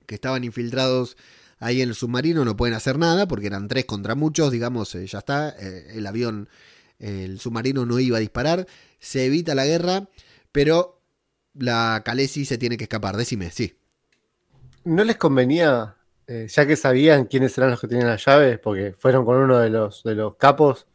[0.06, 1.16] que estaban infiltrados
[1.64, 5.06] Ahí en el submarino no pueden hacer nada porque eran tres contra muchos, digamos, eh,
[5.06, 5.48] ya está.
[5.48, 6.48] eh, el avión,
[6.98, 8.66] el submarino no iba a disparar.
[8.98, 10.08] Se evita la guerra,
[10.52, 11.00] pero
[11.54, 13.16] la Khaleesi se tiene que escapar.
[13.16, 13.78] Decime, sí.
[14.84, 18.94] ¿No les convenía, eh, ya que sabían quiénes eran los que tenían las llaves, porque
[18.98, 20.86] fueron con uno de los, de los capos,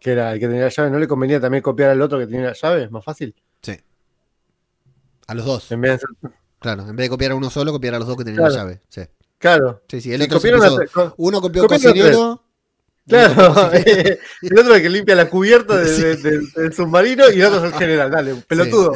[0.00, 2.26] que era el que tenía la llave, ¿no le convenía también copiar al otro que
[2.26, 2.84] tenía la llave?
[2.84, 3.34] Es más fácil.
[3.62, 3.76] Sí.
[5.26, 5.70] A los dos.
[5.72, 8.08] En vez de hacer- Claro, en vez de copiar a uno solo, copiar a los
[8.08, 8.54] dos que tenían Claro.
[8.54, 8.80] la llave.
[8.88, 9.02] Sí,
[9.38, 9.82] Claro.
[9.88, 10.12] sí, sí.
[10.12, 12.42] El otro se puso- Uno copió cocinero.
[13.06, 15.84] Claro, el otro es el que limpia la cubierta de-
[16.16, 18.10] de- de- del submarino y el otro es el general.
[18.10, 18.92] Dale, pelotudo.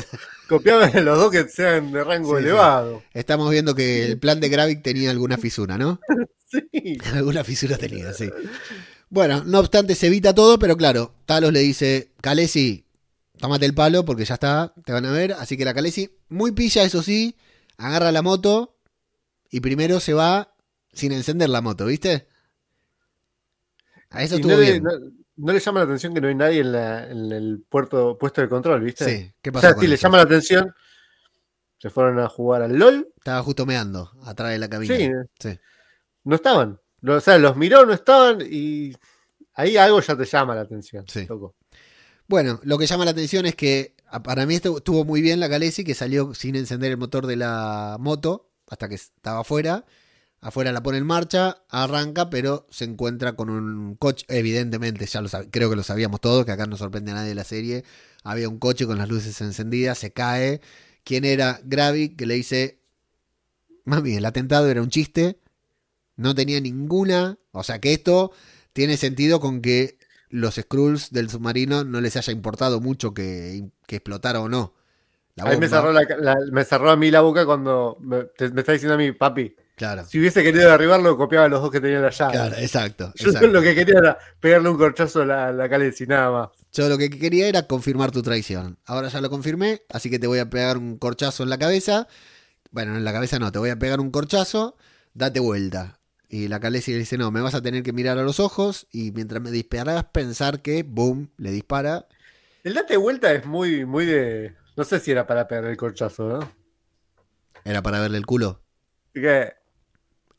[0.57, 2.49] Copiaban los dos que sean de rango Sí, sí.
[2.49, 3.03] elevado.
[3.15, 6.01] Estamos viendo que el plan de Gravik tenía alguna fisura, ¿no?
[6.53, 6.99] Sí.
[7.15, 8.29] alguna fisura tenía, sí.
[9.09, 12.85] Bueno, no obstante, se evita todo, pero claro, Talos le dice, Kalesi,
[13.39, 15.33] tómate el palo porque ya está, te van a ver.
[15.33, 17.37] Así que la Kalesi, muy pilla, eso sí,
[17.79, 18.77] agarra la moto
[19.51, 20.55] y primero se va
[20.93, 22.27] sin encender la moto, ¿viste?
[24.11, 24.83] A eso Y estuvo no, bien.
[24.83, 24.91] no,
[25.45, 28.41] no le llama la atención que no hay nadie en, la- en el puerto, puesto
[28.41, 29.05] de control, ¿viste?
[29.05, 29.69] Sí, ¿qué O pasó?
[29.69, 30.75] sea, sí, le llama la atención.
[31.79, 33.09] Se fueron a jugar al LOL.
[33.17, 34.97] Estaba justo meando atrás de la cabina.
[34.97, 35.59] Sí, Sí.
[36.25, 36.81] no estaban.
[37.07, 38.93] O sea, los miró, no estaban y
[39.55, 41.05] ahí algo ya te llama la atención.
[41.09, 41.27] Sí.
[42.29, 45.49] Bueno, lo que llama la atención es que para mí esto- estuvo muy bien la
[45.49, 49.85] Calesi, que salió sin encender el motor de la moto hasta que estaba afuera.
[50.43, 54.27] Afuera la pone en marcha, arranca, pero se encuentra con un coche.
[54.29, 57.37] Evidentemente, ya lo creo que lo sabíamos todos, que acá no sorprende a nadie de
[57.37, 57.85] la serie.
[58.25, 60.61] Había un coche con las luces encendidas, se cae.
[61.05, 62.17] ¿Quién era Gravik?
[62.17, 62.81] Que le dice:
[63.85, 65.39] Mami, el atentado era un chiste.
[66.17, 67.39] No tenía ninguna.
[67.53, 68.33] O sea que esto
[68.73, 69.99] tiene sentido con que
[70.31, 74.75] los Skrulls del submarino no les haya importado mucho que, que explotara o no.
[75.45, 78.61] Ahí me cerró, la, la- me cerró a mí la boca cuando me, te- me
[78.61, 82.03] está diciendo a mí, papi, Claro, si hubiese querido derribarlo, copiaba los dos que tenían
[82.03, 82.35] la llave.
[82.35, 83.13] claro, exacto.
[83.17, 83.49] Yo exacto.
[83.49, 86.49] lo que quería era pegarle un corchazo a la, la Khaleesi, nada más.
[86.73, 88.79] Yo lo que quería era confirmar tu traición.
[88.87, 92.07] Ahora ya lo confirmé, así que te voy a pegar un corchazo en la cabeza.
[92.71, 94.77] Bueno, en la cabeza no, te voy a pegar un corchazo,
[95.15, 95.99] date vuelta.
[96.29, 98.87] Y la Khaleesi le dice, no, me vas a tener que mirar a los ojos
[98.93, 102.07] y mientras me disparas pensar que, boom, le dispara.
[102.63, 104.55] El date vuelta es muy, muy de.
[104.77, 106.53] No sé si era para pegar el corchazo, ¿no?
[107.65, 108.63] Era para verle el culo.
[109.13, 109.55] Que,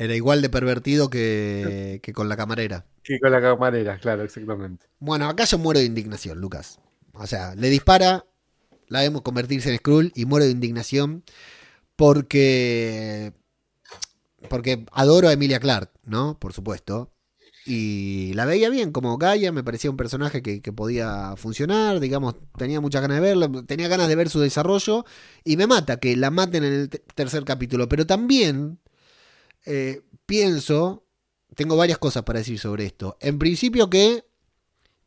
[0.03, 2.85] Era igual de pervertido que, que con la camarera.
[3.03, 4.85] que con la camarera, claro, exactamente.
[4.99, 6.79] Bueno, acá yo muero de indignación, Lucas.
[7.13, 8.25] O sea, le dispara,
[8.87, 11.23] la vemos convertirse en Skrull y muero de indignación
[11.97, 13.33] porque
[14.49, 16.37] porque adoro a Emilia Clark, ¿no?
[16.39, 17.11] Por supuesto.
[17.65, 22.35] Y la veía bien como Gaia, me parecía un personaje que, que podía funcionar, digamos,
[22.57, 25.05] tenía muchas ganas de verla, tenía ganas de ver su desarrollo
[25.45, 28.79] y me mata que la maten en el te- tercer capítulo, pero también
[29.65, 31.05] eh, pienso,
[31.55, 33.17] tengo varias cosas para decir sobre esto.
[33.19, 34.25] En principio que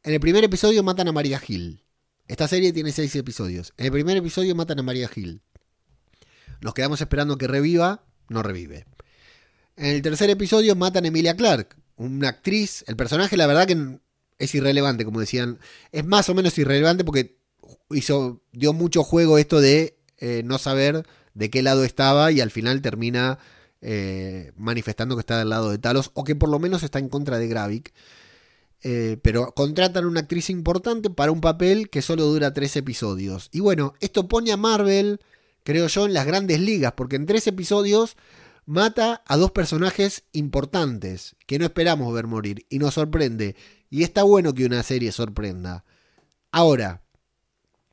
[0.02, 1.82] en el primer episodio matan a María Gil.
[2.28, 3.72] Esta serie tiene seis episodios.
[3.76, 5.42] En el primer episodio matan a María Gil.
[6.60, 8.86] Nos quedamos esperando que reviva, no revive.
[9.76, 12.84] En el tercer episodio matan a Emilia Clark, una actriz.
[12.86, 13.98] El personaje, la verdad, que
[14.38, 15.58] es irrelevante, como decían.
[15.92, 17.38] Es más o menos irrelevante porque
[17.90, 22.50] hizo, dio mucho juego esto de eh, no saber de qué lado estaba y al
[22.50, 23.38] final termina
[23.88, 27.08] eh, manifestando que está del lado de Talos o que por lo menos está en
[27.08, 27.94] contra de Gravik.
[28.82, 33.48] Eh, pero contratan una actriz importante para un papel que solo dura tres episodios.
[33.52, 35.20] Y bueno, esto pone a Marvel,
[35.62, 38.16] creo yo, en las grandes ligas, porque en tres episodios
[38.64, 43.54] mata a dos personajes importantes que no esperamos ver morir y nos sorprende.
[43.88, 45.84] Y está bueno que una serie sorprenda.
[46.50, 47.04] Ahora,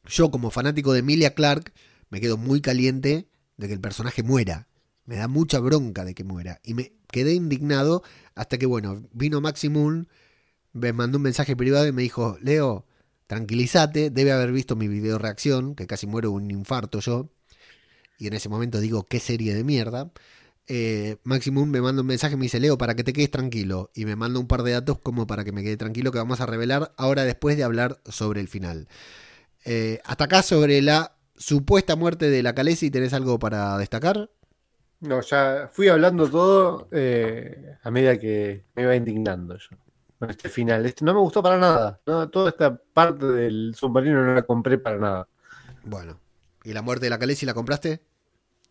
[0.08, 1.72] yo como fanático de Emilia Clark
[2.10, 3.28] me quedo muy caliente
[3.58, 4.68] de que el personaje muera.
[5.06, 6.60] Me da mucha bronca de que muera.
[6.64, 8.04] Y me quedé indignado
[8.36, 10.06] hasta que, bueno, vino Maximum,
[10.74, 12.86] me mandó un mensaje privado y me dijo, Leo,
[13.28, 17.30] tranquilízate, debe haber visto mi video reacción, que casi muero un infarto yo.
[18.18, 20.12] Y en ese momento digo, qué serie de mierda.
[20.68, 23.92] Eh, Maximum me manda un mensaje y me dice, Leo, para que te quedes tranquilo.
[23.94, 26.42] Y me manda un par de datos como para que me quede tranquilo que vamos
[26.42, 28.88] a revelar ahora después de hablar sobre el final.
[29.66, 34.30] Eh, hasta acá sobre la supuesta muerte de la Calesi, ¿tenés algo para destacar?
[35.04, 39.76] No, ya fui hablando todo eh, a medida que me iba indignando yo.
[40.18, 40.86] Con este final.
[40.86, 42.00] Este no me gustó para nada.
[42.06, 45.28] No, toda esta parte del submarino no la compré para nada.
[45.84, 46.22] Bueno,
[46.64, 48.02] ¿y la muerte de la Calesi la compraste?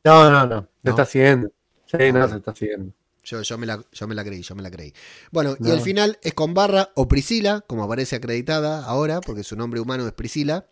[0.05, 0.63] No, no, no.
[0.63, 0.91] Se ¿No?
[0.91, 1.51] está siguiendo.
[1.85, 2.95] Sí, no, se está siguiendo.
[3.25, 4.95] Yo, yo, me la, yo me la creí, yo me la creí.
[5.31, 9.55] Bueno, y el final es con Barra o Priscila, como aparece acreditada ahora, porque su
[9.55, 10.67] nombre humano es Priscila,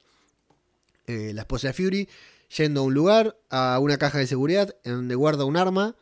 [1.07, 2.09] eh, la esposa de Fury,
[2.57, 5.95] yendo a un lugar, a una caja de seguridad, en donde guarda un arma,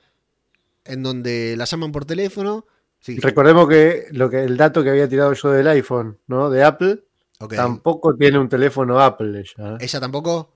[0.85, 2.67] en donde la llaman por teléfono.
[3.01, 6.51] Sí, Recordemos que lo que el dato que había tirado yo del iPhone, ¿no?
[6.51, 7.05] De Apple,
[7.39, 7.55] ok.
[7.55, 9.75] tampoco tiene un teléfono Apple ella.
[9.75, 9.79] ¿eh?
[9.81, 10.53] ¿Ella tampoco?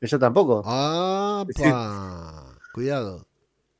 [0.00, 0.62] Ella tampoco.
[0.64, 1.44] ¡Ah!
[1.54, 1.62] Sí.
[2.72, 3.26] Cuidado.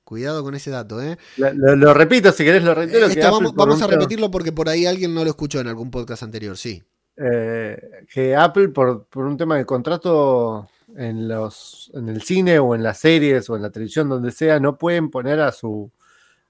[0.04, 1.16] Cuidado con ese dato, ¿eh?
[1.38, 3.06] Lo, lo- lo repito, si querés lo reitero.
[3.06, 6.22] Esto vamos a un repetirlo porque por ahí alguien no lo escuchó en algún podcast
[6.22, 6.82] anterior, sí.
[7.16, 12.74] eh, que Apple, por, por un tema de contrato en, los, en el cine o
[12.74, 15.90] en las series o en la televisión, donde sea, no pueden poner a su,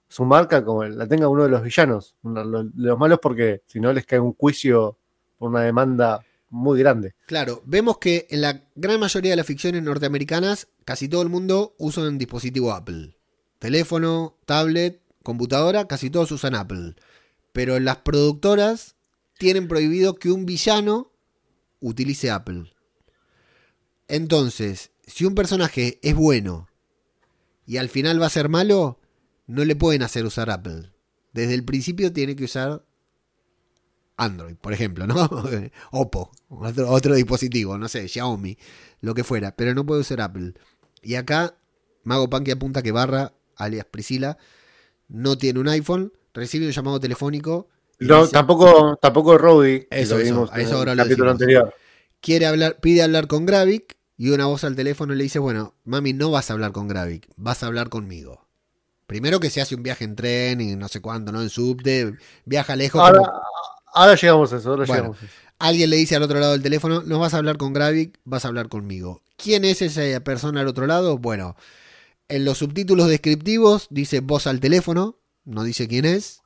[0.08, 3.92] su marca como la tenga uno de los villanos, de los malos, porque si no
[3.92, 4.98] les cae un juicio
[5.38, 6.20] por una demanda
[6.50, 7.14] muy grande.
[7.26, 11.74] Claro, vemos que en la gran mayoría de las ficciones norteamericanas, casi todo el mundo
[11.78, 13.16] usa un dispositivo Apple.
[13.58, 16.94] Teléfono, tablet, computadora, casi todos usan Apple.
[17.52, 18.96] Pero las productoras
[19.38, 21.10] tienen prohibido que un villano
[21.80, 22.71] utilice Apple.
[24.12, 26.68] Entonces, si un personaje es bueno
[27.64, 29.00] y al final va a ser malo,
[29.46, 30.92] no le pueden hacer usar Apple.
[31.32, 32.84] Desde el principio tiene que usar
[34.18, 35.14] Android, por ejemplo, ¿no?
[35.92, 38.58] Oppo, otro, otro dispositivo, no sé, Xiaomi,
[39.00, 40.52] lo que fuera, pero no puede usar Apple.
[41.00, 41.56] Y acá,
[42.04, 44.36] Mago Punky apunta que Barra, alias Priscila,
[45.08, 47.70] no tiene un iPhone, recibe un llamado telefónico.
[47.98, 51.04] No, dice- tampoco, tampoco Roddy, que Eso, lo vimos a eso en ahora el lo
[51.04, 51.74] capítulo anterior.
[52.20, 56.12] quiere hablar, pide hablar con Gravik y una voz al teléfono le dice, bueno, mami,
[56.12, 58.46] no vas a hablar con Gravik, vas a hablar conmigo.
[59.08, 61.42] Primero que se hace un viaje en tren y no sé cuánto, ¿no?
[61.42, 62.14] En subte,
[62.44, 63.00] viaja lejos.
[63.00, 63.32] Ahora, como-
[63.92, 65.02] ahora llegamos a eso, ahora Bueno.
[65.02, 65.34] llegamos a eso.
[65.58, 68.44] Alguien le dice al otro lado del teléfono, no vas a hablar con Gravik, vas
[68.44, 69.22] a hablar conmigo.
[69.36, 71.18] ¿Quién es esa persona al otro lado?
[71.18, 71.56] Bueno,
[72.28, 76.41] en los subtítulos descriptivos dice voz al teléfono, no dice quién es.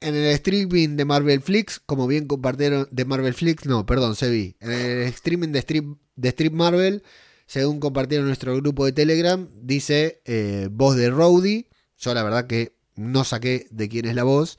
[0.00, 4.30] En el streaming de Marvel Flix, como bien compartieron, de Marvel Flix, no, perdón, se
[4.30, 4.56] vi.
[4.60, 7.02] En el streaming de Strip, Marvel,
[7.46, 11.68] según compartieron nuestro grupo de Telegram, dice eh, voz de Rowdy.
[11.98, 14.58] Yo la verdad que no saqué de quién es la voz,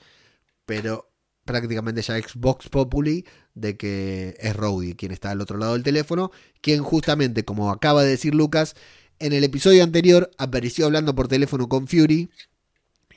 [0.64, 1.12] pero
[1.44, 3.24] prácticamente ya Xbox Populi
[3.54, 6.30] de que es Rowdy quien está al otro lado del teléfono,
[6.60, 8.74] quien justamente, como acaba de decir Lucas,
[9.18, 12.30] en el episodio anterior apareció hablando por teléfono con Fury,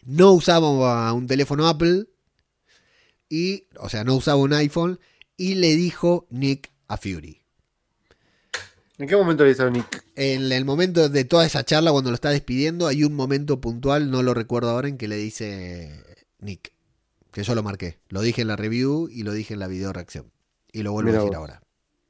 [0.03, 2.07] no usaba un teléfono Apple,
[3.29, 4.99] y, o sea, no usaba un iPhone,
[5.37, 7.41] y le dijo Nick a Fury.
[8.97, 10.05] ¿En qué momento le hizo Nick?
[10.15, 14.09] En el momento de toda esa charla, cuando lo está despidiendo, hay un momento puntual,
[14.09, 16.01] no lo recuerdo ahora, en que le dice
[16.39, 16.73] Nick.
[17.31, 17.99] Que yo lo marqué.
[18.07, 20.31] Lo dije en la review y lo dije en la video reacción.
[20.71, 21.35] Y lo vuelvo a decir vos.
[21.35, 21.61] ahora.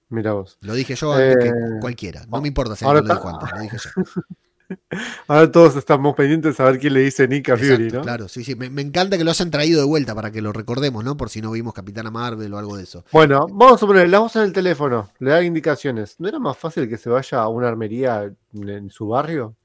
[0.09, 0.59] Mira vos.
[0.61, 2.27] Lo dije yo antes que Eh, cualquiera.
[2.27, 3.51] No me importa si ahora alguien lo dijo antes.
[3.51, 4.23] Lo dije yo.
[5.27, 8.01] Ahora todos estamos pendientes de saber quién le dice Nick a Fury, Exacto, ¿no?
[8.03, 8.55] Claro, sí, sí.
[8.55, 11.17] Me, me encanta que lo hayan traído de vuelta para que lo recordemos, ¿no?
[11.17, 13.05] Por si no vimos Capitana Marvel o algo de eso.
[13.11, 16.15] Bueno, vamos a poner la voz en el teléfono, le da indicaciones.
[16.19, 19.55] ¿No era más fácil que se vaya a una armería en, en su barrio?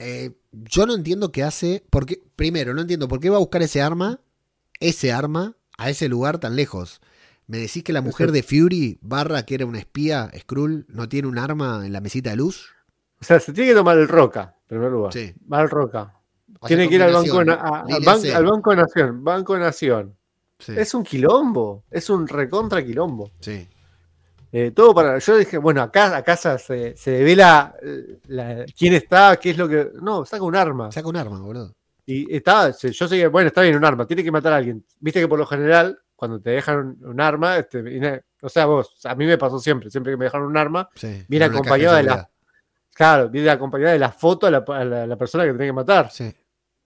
[0.00, 1.84] Eh, yo no entiendo qué hace.
[1.90, 4.20] Porque, primero, no entiendo por qué va a buscar ese arma,
[4.80, 7.00] ese arma, a ese lugar tan lejos.
[7.46, 11.26] ¿Me decís que la mujer de Fury, barra, que era una espía, Skrull, no tiene
[11.26, 12.70] un arma en la mesita de luz?
[13.20, 15.12] O sea, se tiene que tomar el Roca, en primer lugar.
[15.12, 15.34] Sí.
[15.52, 16.14] Va al Roca.
[16.66, 19.24] Tiene que ir al banco, a- al, ban- banco Nación.
[19.24, 20.16] Banco Nación.
[20.58, 21.84] Sí, Es un quilombo.
[21.90, 23.30] Es un recontra quilombo.
[23.40, 23.66] sí.
[24.52, 25.16] Eh, todo para.
[25.20, 27.72] Yo dije, bueno, acá a casa se, se devela
[28.26, 29.92] la- quién está, qué es lo que.
[30.02, 30.90] No, saca un arma.
[30.90, 31.72] Saca un arma, boludo.
[32.04, 34.84] Y está, yo sé que, bueno, está bien un arma, tiene que matar a alguien.
[34.98, 38.96] Viste que por lo general, cuando te dejan un, un arma, este, o sea, vos,
[39.04, 41.22] a mí me pasó siempre, siempre que me dejaron un arma, Sí.
[41.28, 42.28] Viene acompañado de la-.
[43.06, 45.68] Claro, viene acompañada de la foto a la, a la- a la persona que tenía
[45.68, 46.30] que matar, Sí.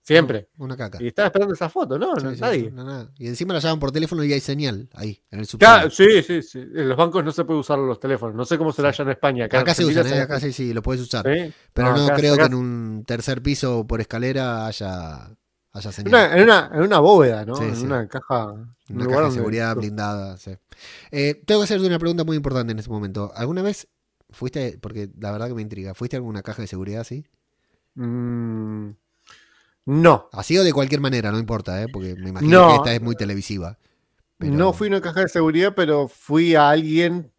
[0.01, 0.49] siempre.
[0.57, 0.97] Una caca.
[1.01, 2.15] Y estaba esperando esa foto, ¿no?
[2.17, 2.71] Sí, No, sí, nadie.
[2.71, 3.11] no, nada.
[3.17, 5.89] Y encima la llaman por teléfono y hay señal ahí, en el subsuelo.
[5.89, 6.59] sí, sí, sí.
[6.59, 8.35] En los bancos no se puede usar los teléfonos.
[8.35, 9.45] No sé cómo será allá en España.
[9.45, 10.21] Acá, en se usan, ¿eh?
[10.21, 11.25] acá sí, sí, lo puedes usar.
[11.25, 11.51] ¿sí?
[11.73, 15.31] Pero no, acá- creo acá- que en un tercer piso por escalera haya,
[15.73, 16.13] haya señal.
[16.13, 17.55] una, en, una, en una bóveda, ¿no?
[17.55, 18.51] Sí, en una caja.
[18.53, 20.37] un Una caja de donde- seguridad blindada.
[20.37, 20.51] sí.
[21.11, 23.31] Eh, tengo que hacerte una pregunta muy importante en este momento.
[23.35, 23.87] ¿Alguna vez
[24.35, 27.25] fuiste, porque la verdad que me intriga, ¿fuiste a alguna caja de seguridad así?
[27.95, 28.89] Mm,
[29.85, 30.29] no.
[30.31, 31.87] Así o de cualquier manera, no importa, ¿eh?
[31.91, 32.67] porque me imagino No.
[32.69, 33.77] que esta es muy televisiva.
[34.37, 37.31] Pero- No fui a una caja de seguridad, pero fui a alguien,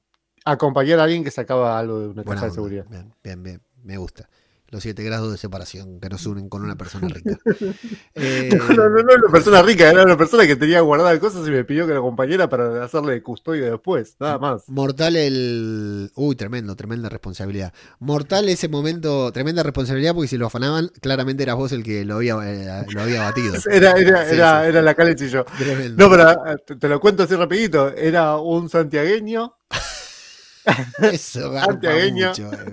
[0.44, 2.86] a acompañar a alguien que sacaba algo de una Buena caja de seguridad.
[2.88, 4.28] Bien, bien, bien, me gusta.
[4.76, 7.38] Los siete grados de separación que nos unen con una persona rica.
[8.14, 11.18] Eh, No, no, no, no era una persona rica, era una persona que tenía guardadas
[11.18, 14.64] cosas y me pidió que la acompañara para hacerle de custodia después, nada más.
[14.68, 16.10] Mortal el...
[16.14, 17.72] Uy, tremendo, tremenda responsabilidad.
[18.00, 22.16] Mortal ese momento, tremenda responsabilidad porque si lo afanaban, claramente eras vos el que lo
[22.16, 23.54] había, eh, lo había batido.
[23.70, 24.68] Era, era, Sí, era, sí.
[24.68, 25.44] era la Calex y yo.
[25.58, 26.04] Tremendo.
[26.04, 27.88] No, pero eh, te, te lo cuento así rapidito.
[27.88, 29.54] Era un santiagueño
[31.00, 32.28] Eso santiagueño.
[32.28, 32.72] mucho, eh,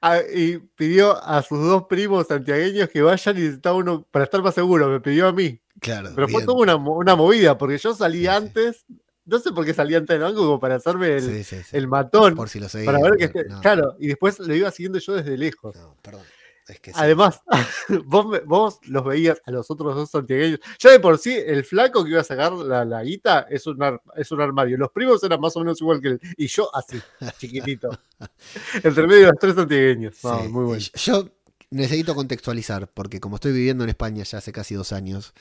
[0.00, 4.42] Ah, y pidió a sus dos primos santiagueños que vayan y necesitaba uno para estar
[4.42, 4.88] más seguro.
[4.88, 5.60] Me pidió a mí.
[5.80, 6.10] Claro.
[6.14, 8.28] Pero fue toda una, una movida, porque yo salí Sí, sí.
[8.28, 8.84] antes.
[9.24, 12.34] No sé por qué salí antes del banco, como para hacerme el, Sí, matón.
[12.36, 12.86] Por si lo seguís.
[12.86, 15.74] para ver que esté- no, Claro, y después lo iba siguiendo yo desde lejos.
[15.74, 16.22] no, perdón.
[16.68, 16.96] Es que sí.
[17.00, 17.42] Además,
[18.06, 20.58] vos, vos los veías a los otros dos santiagueños.
[20.80, 23.80] Ya de por sí, el flaco que iba a sacar la, la guita es un,
[23.82, 24.76] ar- es un armario.
[24.76, 26.20] Los primos eran más o menos igual que él.
[26.36, 27.00] Y yo así,
[27.38, 27.90] chiquitito.
[28.82, 30.16] Entre medio de los tres santiagueños.
[30.16, 30.82] Sí, muy bueno.
[30.94, 31.28] Yo
[31.70, 35.34] necesito contextualizar, porque como estoy viviendo en España ya hace casi dos años,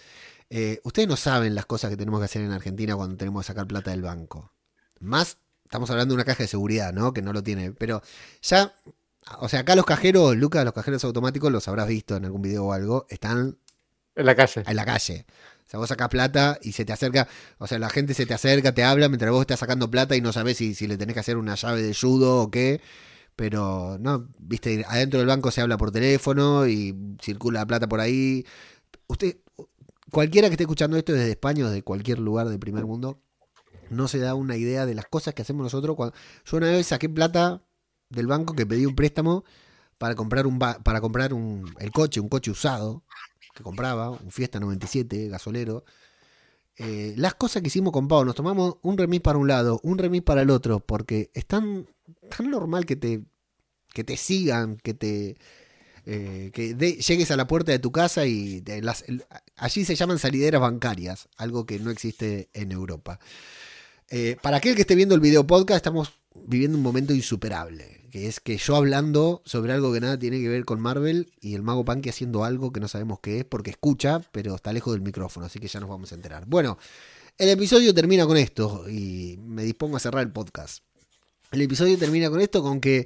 [0.52, 3.48] eh, ustedes no saben las cosas que tenemos que hacer en Argentina cuando tenemos que
[3.48, 4.54] sacar plata del banco.
[5.00, 7.14] Más, estamos hablando de una caja de seguridad, ¿no?
[7.14, 7.72] Que no lo tiene.
[7.72, 8.02] Pero
[8.44, 8.76] ya,
[9.40, 12.66] o sea, acá los cajeros, Lucas, los cajeros automáticos, los habrás visto en algún video
[12.66, 13.58] o algo, están
[14.16, 14.64] En la calle.
[14.66, 15.26] en la calle.
[15.66, 18.36] O sea, vos sacás plata y se te acerca, o sea, la gente se te
[18.36, 21.16] acerca, te habla mientras vos estás sacando plata y no sabés si, si le tenés
[21.16, 22.82] que hacer una llave de judo o qué.
[23.36, 28.00] Pero, no, viste, adentro del banco se habla por teléfono y circula la plata por
[28.00, 28.46] ahí.
[29.08, 29.38] Usted,
[30.12, 33.22] cualquiera que esté escuchando esto desde España o desde cualquier lugar del primer mundo,
[33.90, 35.96] no se da una idea de las cosas que hacemos nosotros.
[35.96, 36.16] Cuando...
[36.46, 37.64] Yo una vez saqué plata
[38.16, 39.44] del banco que pedí un préstamo
[39.98, 43.04] para comprar un para comprar un el coche, un coche usado
[43.54, 45.86] que compraba, un Fiesta 97 gasolero.
[46.78, 49.98] Eh, las cosas que hicimos con Pau, nos tomamos un remis para un lado, un
[49.98, 51.88] remis para el otro, porque es tan,
[52.36, 53.22] tan normal que te,
[53.94, 55.38] que te sigan, que te
[56.06, 59.06] eh, que llegues a la puerta de tu casa y las-
[59.56, 63.20] allí se llaman salideras bancarias, algo que no existe en Europa.
[64.10, 68.28] Eh, para aquel que esté viendo el video podcast, estamos viviendo un momento insuperable, que
[68.30, 71.64] es que yo hablando sobre algo que nada tiene que ver con Marvel y el
[71.64, 75.02] mago Punky haciendo algo que no sabemos qué es porque escucha, pero está lejos del
[75.02, 76.46] micrófono, así que ya nos vamos a enterar.
[76.46, 76.78] Bueno,
[77.38, 80.82] el episodio termina con esto y me dispongo a cerrar el podcast.
[81.52, 83.06] El episodio termina con esto, con que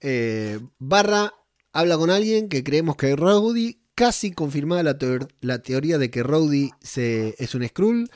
[0.00, 1.34] eh, Barra
[1.72, 4.96] habla con alguien que creemos que es Rowdy, casi confirmada
[5.40, 8.08] la teoría de que Rowdy se, es un Skrull.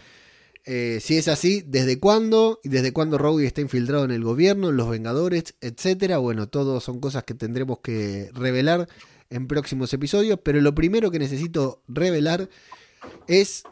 [0.70, 2.60] Eh, si es así, ¿desde cuándo?
[2.62, 6.18] ¿Y desde cuándo Rowdy está infiltrado en el gobierno, en los Vengadores, etcétera?
[6.18, 8.86] Bueno, todo son cosas que tendremos que revelar
[9.30, 12.50] en próximos episodios, pero lo primero que necesito revelar
[13.26, 13.62] es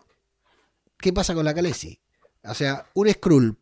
[0.99, 1.99] qué pasa con la Khaleesi.
[2.44, 3.59] O sea, un Skrull.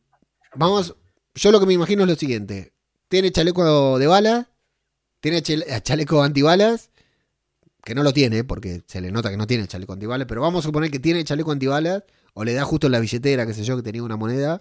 [0.55, 0.95] Vamos,
[1.35, 2.72] yo lo que me imagino es lo siguiente.
[3.09, 4.49] Tiene chaleco de bala,
[5.18, 6.91] tiene chale- chaleco antibalas,
[7.85, 10.64] que no lo tiene, porque se le nota que no tiene chaleco antibalas, pero vamos
[10.64, 12.05] a suponer que tiene chaleco antibalas,
[12.35, 14.61] o le da justo la billetera, qué sé yo, que tenía una moneda,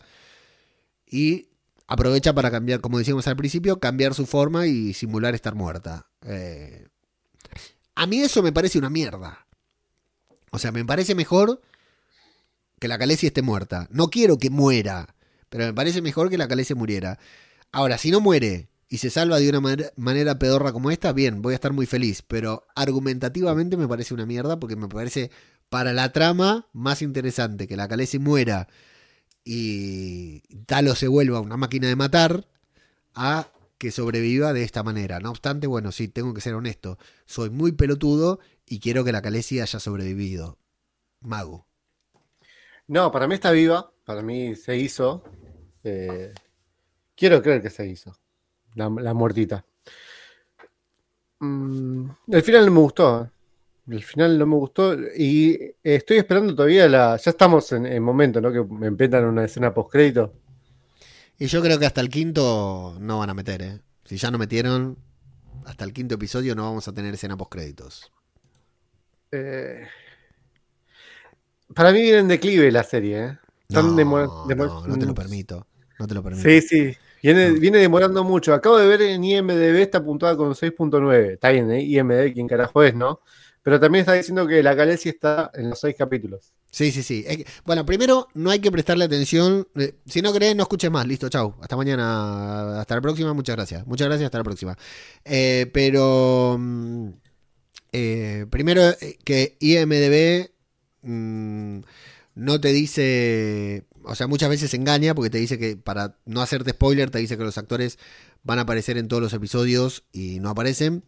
[1.05, 1.49] y
[1.88, 6.07] aprovecha para cambiar, como decíamos al principio, cambiar su forma y simular estar muerta.
[6.26, 6.88] Eh,
[7.95, 9.45] a mí eso me parece una mierda.
[10.51, 11.61] O sea, me parece mejor
[12.80, 13.88] que la Khaleesi esté muerta.
[13.91, 15.15] No quiero que muera,
[15.49, 17.19] pero me parece mejor que la Khaleesi muriera.
[17.71, 21.53] Ahora, si no muere y se salva de una manera pedorra como esta, bien, voy
[21.53, 22.21] a estar muy feliz.
[22.21, 25.32] Pero argumentativamente me parece una mierda porque me parece
[25.74, 28.67] para la trama más interesante que la Khaleesi muera
[29.43, 32.45] y Talo se vuelva una máquina de matar
[33.15, 33.47] a
[33.80, 35.19] que sobreviva de esta manera.
[35.19, 36.99] No obstante, bueno, sí, tengo que ser honesto.
[37.26, 40.59] Soy muy pelotudo y quiero que la Khaleesi haya sobrevivido.
[41.21, 41.65] Mago.
[42.86, 43.91] No, para mí está viva.
[44.05, 45.24] Para mí se hizo.
[45.84, 46.36] Eh,
[47.15, 48.15] quiero creer que se hizo.
[48.76, 49.65] La, muertita.
[51.39, 53.32] Mm, el final no me gustó.
[53.88, 54.95] El final no me gustó.
[55.15, 57.17] Y eh, estoy esperando todavía la.
[57.17, 58.51] Ya estamos en el momento, ¿no?
[58.51, 60.34] Que me inventan una escena post-crédito.
[61.38, 63.79] Y yo creo que hasta el quinto no van a meter, ¿eh?
[64.05, 64.97] Si ya no metieron,
[65.65, 68.11] hasta el quinto episodio no vamos a tener escena post créditos.
[69.31, 69.86] Eh,
[71.73, 73.38] para mí viene en declive la serie, ¿eh?
[73.69, 75.65] No, Están no, no te lo permito.
[75.99, 76.47] No te lo permito.
[76.47, 76.95] Sí, sí.
[77.21, 77.59] Viene, No.
[77.59, 78.53] viene demorando mucho.
[78.53, 81.34] Acabo de ver en IMDB está apuntada con 6.9.
[81.34, 81.81] Está bien, ¿eh?
[81.81, 83.21] IMDB, quién carajo es, ¿no?
[83.64, 86.51] Pero también está diciendo que la Khaleesi está en los seis capítulos.
[86.70, 87.26] Sí, sí, sí.
[87.66, 89.68] Bueno, primero no hay que prestarle atención.
[89.76, 91.07] Eh, Si no crees, no escuches más.
[91.07, 91.55] Listo, chau.
[91.61, 92.82] Hasta mañana.
[92.82, 93.34] Hasta la próxima.
[93.34, 93.86] Muchas gracias.
[93.88, 94.26] Muchas gracias.
[94.28, 94.78] Hasta la próxima.
[95.26, 96.57] Eh, pero.
[96.59, 97.09] mm,
[97.93, 98.82] eh, primero
[99.24, 100.51] que IMDB
[101.03, 101.80] mm,
[102.36, 103.86] no te dice.
[104.03, 107.38] O sea, muchas veces engaña porque te dice que para no hacerte spoiler, te dice
[107.38, 107.99] que los actores
[108.43, 111.03] van a aparecer en todos los episodios y no aparecen.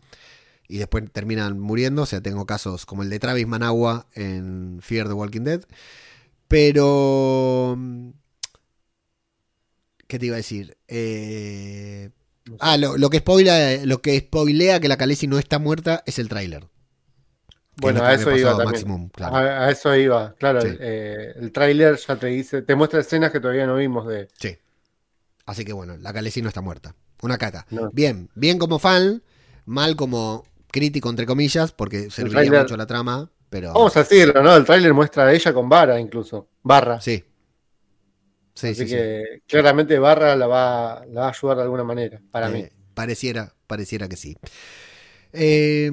[0.67, 2.03] Y después terminan muriendo.
[2.03, 5.63] O sea, tengo casos como el de Travis Managua en Fear the Walking Dead.
[6.47, 7.75] Pero.
[7.77, 8.09] mm,
[10.07, 10.77] ¿Qué te iba a decir?
[10.87, 12.09] Eh.
[12.59, 16.19] Ah, lo, lo que spoila, lo que spoilea que la Khaleesi no está muerta es
[16.19, 16.67] el tráiler.
[17.77, 18.71] Bueno, a eso iba a también.
[18.71, 19.35] Maximum, claro.
[19.35, 20.61] A, a eso iba, claro.
[20.61, 20.67] Sí.
[20.79, 24.27] eh, el tráiler ya te dice, te muestra escenas que todavía no vimos de.
[24.39, 24.57] Sí.
[25.45, 26.95] Así que bueno, la Khaleesi no está muerta.
[27.21, 27.65] Una caca.
[27.71, 27.89] No.
[27.91, 29.23] Bien, bien como fan,
[29.65, 30.45] mal como
[30.75, 33.73] crítico, entre comillas, porque serviría trailer- mucho la trama, pero.
[33.73, 34.55] Vamos a decirlo, ¿no?
[34.55, 36.49] El tráiler muestra a ella con Barra incluso.
[36.61, 36.99] Barra.
[37.01, 37.23] Sí.
[38.53, 38.95] Sí, Así sí, sí.
[38.95, 42.59] que claramente Barra la va, la va a ayudar de alguna manera, para mí.
[42.59, 44.37] Eh, Pareciera, pareciera que sí.
[45.33, 45.91] Eh,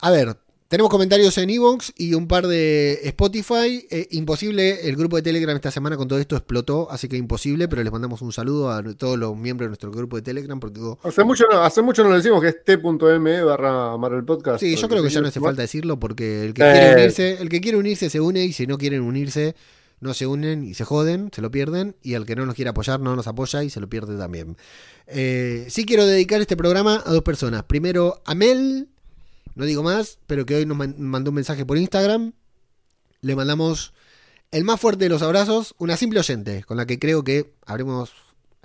[0.00, 0.36] a ver,
[0.68, 3.86] tenemos comentarios en Evox y un par de Spotify.
[3.90, 7.68] Eh, imposible, el grupo de Telegram esta semana con todo esto explotó, así que imposible,
[7.68, 10.80] pero les mandamos un saludo a todos los miembros de nuestro grupo de Telegram porque
[10.80, 14.60] digo, Hace mucho, no, hace mucho no lo decimos que es t.me barra Marvel Podcast.
[14.60, 16.72] Sí, yo creo que ya no hace falta decirlo porque el que Eh.
[16.72, 19.54] quiere unirse, el que quiere unirse se une y si no quieren unirse
[19.98, 22.68] no se unen y se joden, se lo pierden y el que no nos quiere
[22.68, 24.56] apoyar no nos apoya y se lo pierde también.
[25.06, 27.62] Eh, sí quiero dedicar este programa a dos personas.
[27.62, 28.88] Primero a Mel,
[29.56, 32.32] no digo más, pero que hoy nos man- mandó un mensaje por Instagram.
[33.22, 33.92] Le mandamos
[34.52, 38.12] el más fuerte de los abrazos, una simple oyente con la que creo que habremos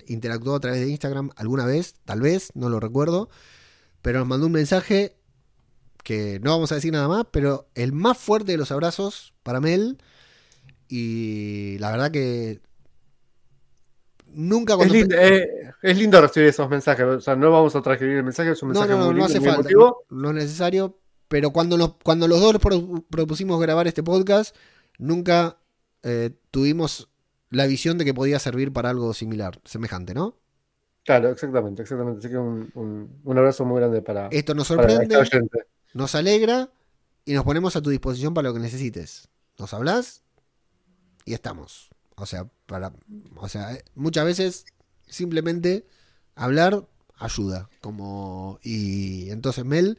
[0.06, 3.30] interactuado a través de Instagram alguna vez, tal vez, no lo recuerdo,
[4.02, 5.16] pero nos mandó un mensaje
[6.04, 9.60] que no vamos a decir nada más, pero el más fuerte de los abrazos para
[9.62, 9.98] Mel.
[10.90, 12.60] Y la verdad que
[14.34, 14.94] nunca Es cuando...
[14.94, 17.06] lindo, eh, es lindo recibir esos mensajes.
[17.06, 19.14] O sea, no vamos a transcribir el mensaje, es un no, mensaje no, no, muy
[19.16, 19.62] no lindo, hace muy falta.
[19.62, 20.06] emotivo.
[20.10, 20.98] No, no es necesario.
[21.28, 24.56] Pero cuando, nos, cuando los dos pro- propusimos grabar este podcast,
[24.98, 25.58] nunca
[26.04, 27.10] eh, tuvimos
[27.50, 30.38] la visión de que podía servir para algo similar, semejante, ¿no?
[31.04, 32.20] Claro, exactamente, exactamente.
[32.20, 35.18] Así que un, un- un abrazo muy grande para, Esto nos sorprende.
[35.94, 36.70] nos alegra
[37.26, 39.30] y nos ponemos a tu disposición para lo que necesites.
[39.58, 40.24] Nos hablas
[41.26, 41.90] y estamos.
[42.22, 42.94] O sea, para,
[43.36, 44.66] o sea, eh, muchas veces
[45.08, 45.86] simplemente
[46.36, 47.68] hablar ayuda.
[47.82, 49.98] Como y entonces Mel,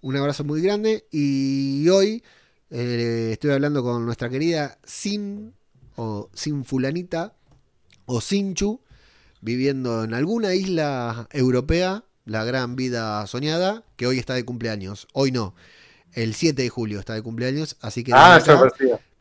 [0.00, 2.22] un abrazo muy grande y hoy
[2.70, 5.54] eh, estoy hablando con nuestra querida Sin
[5.96, 7.34] o Sin fulanita
[8.06, 8.80] o Sinchu
[9.40, 15.08] viviendo en alguna isla europea, la gran vida soñada, que hoy está de cumpleaños.
[15.12, 15.54] Hoy no,
[16.12, 18.70] el 7 de julio está de cumpleaños, así que Ah, acá.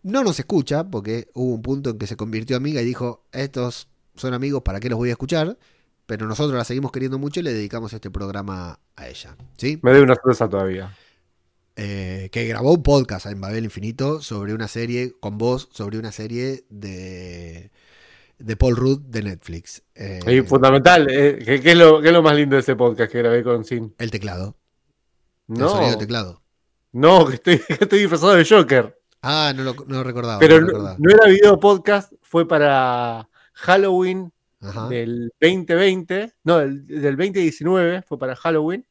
[0.03, 3.89] No nos escucha, porque hubo un punto en que se convirtió amiga y dijo, estos
[4.15, 5.57] son amigos, ¿para qué los voy a escuchar?
[6.05, 9.83] Pero nosotros la seguimos queriendo mucho y le dedicamos este programa a ella, ¿sí?
[9.83, 10.97] Me doy una sorpresa todavía.
[11.75, 16.11] Eh, que grabó un podcast en Babel Infinito sobre una serie, con vos, sobre una
[16.11, 17.71] serie de,
[18.39, 19.83] de Paul Rudd de Netflix.
[19.95, 22.75] Eh, Y fundamental, eh, ¿qué, qué es lo, qué es lo más lindo de ese
[22.75, 23.95] podcast que grabé con Sin?
[23.97, 24.55] el teclado,
[25.55, 26.43] el No, sonido del teclado.
[26.93, 28.99] no, que estoy, que estoy disfrazado de Joker.
[29.23, 30.39] Ah, no lo, no lo recordaba.
[30.39, 30.97] Pero no recordaba.
[31.09, 34.89] era video podcast, fue para Halloween Ajá.
[34.89, 38.85] del 2020, no, del, del 2019, fue para Halloween.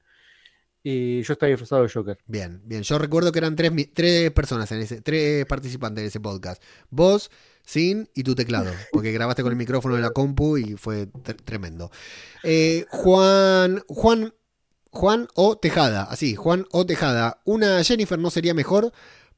[0.84, 2.18] Y yo estaba disfrazado de Joker.
[2.26, 2.82] Bien, bien.
[2.82, 6.60] Yo recuerdo que eran tres, tres personas en ese, tres participantes en ese podcast.
[6.90, 7.30] Vos,
[7.64, 8.72] Sin y tu teclado.
[8.92, 11.92] Porque grabaste con el micrófono de la compu y fue tre- tremendo.
[12.42, 14.34] Eh, Juan, Juan,
[14.90, 15.56] Juan O.
[15.56, 16.02] Tejada.
[16.02, 16.84] Así, Juan O.
[16.84, 17.40] Tejada.
[17.44, 18.92] Una Jennifer no sería mejor.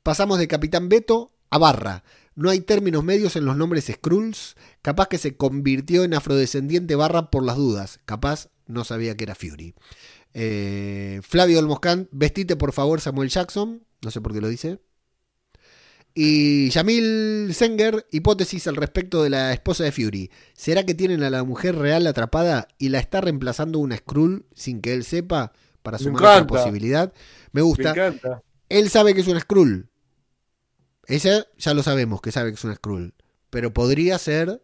[0.05, 2.05] Pasamos de Capitán Beto a Barra.
[2.37, 4.55] No hay términos medios en los nombres Skrulls.
[4.83, 8.01] Capaz que se convirtió en afrodescendiente Barra por las dudas.
[8.05, 9.75] Capaz no sabía que era Fury.
[10.35, 13.83] Eh, Flavio Olmoscán, vestite por favor Samuel Jackson.
[14.03, 14.79] No sé por qué lo dice.
[16.13, 20.31] Y Yamil Senger, hipótesis al respecto de la esposa de Fury.
[20.53, 24.83] ¿Será que tienen a la mujer real atrapada y la está reemplazando una Skrull sin
[24.83, 25.53] que él sepa
[25.83, 27.13] para Me sumar otra posibilidad?
[27.53, 27.91] Me Me gusta.
[27.91, 28.43] encanta.
[28.69, 29.89] Él sabe que es una Skrull.
[31.07, 33.15] Ella ya lo sabemos que sabe que es una Skrull.
[33.51, 34.63] Pero podría ser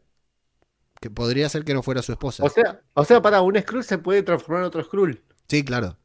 [1.01, 2.45] que podría ser que no fuera su esposa.
[2.45, 5.23] O sea, o sea, para un Skrull se puede transformar en otro Skrull.
[5.49, 5.97] sí, claro.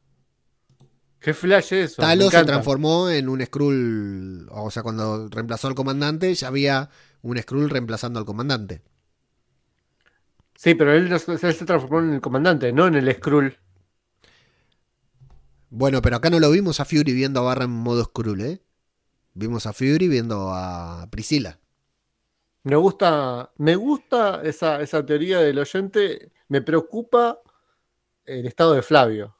[1.18, 2.02] Qué flash eso.
[2.02, 4.48] Talos se transformó en un Skrull.
[4.50, 6.90] O sea, cuando reemplazó al comandante, ya había
[7.22, 8.82] un Skrull reemplazando al comandante.
[10.54, 13.58] Sí, pero él, no él se transformó en el comandante, no en el Skrull.
[15.70, 18.62] Bueno, pero acá no lo vimos a Fury viendo a Barra en modo Skrull, ¿eh?
[19.38, 21.60] Vimos a Fury viendo a Priscila.
[22.62, 26.32] Me gusta, me gusta esa, esa teoría del oyente.
[26.48, 27.40] Me preocupa
[28.24, 29.36] el estado de Flavio.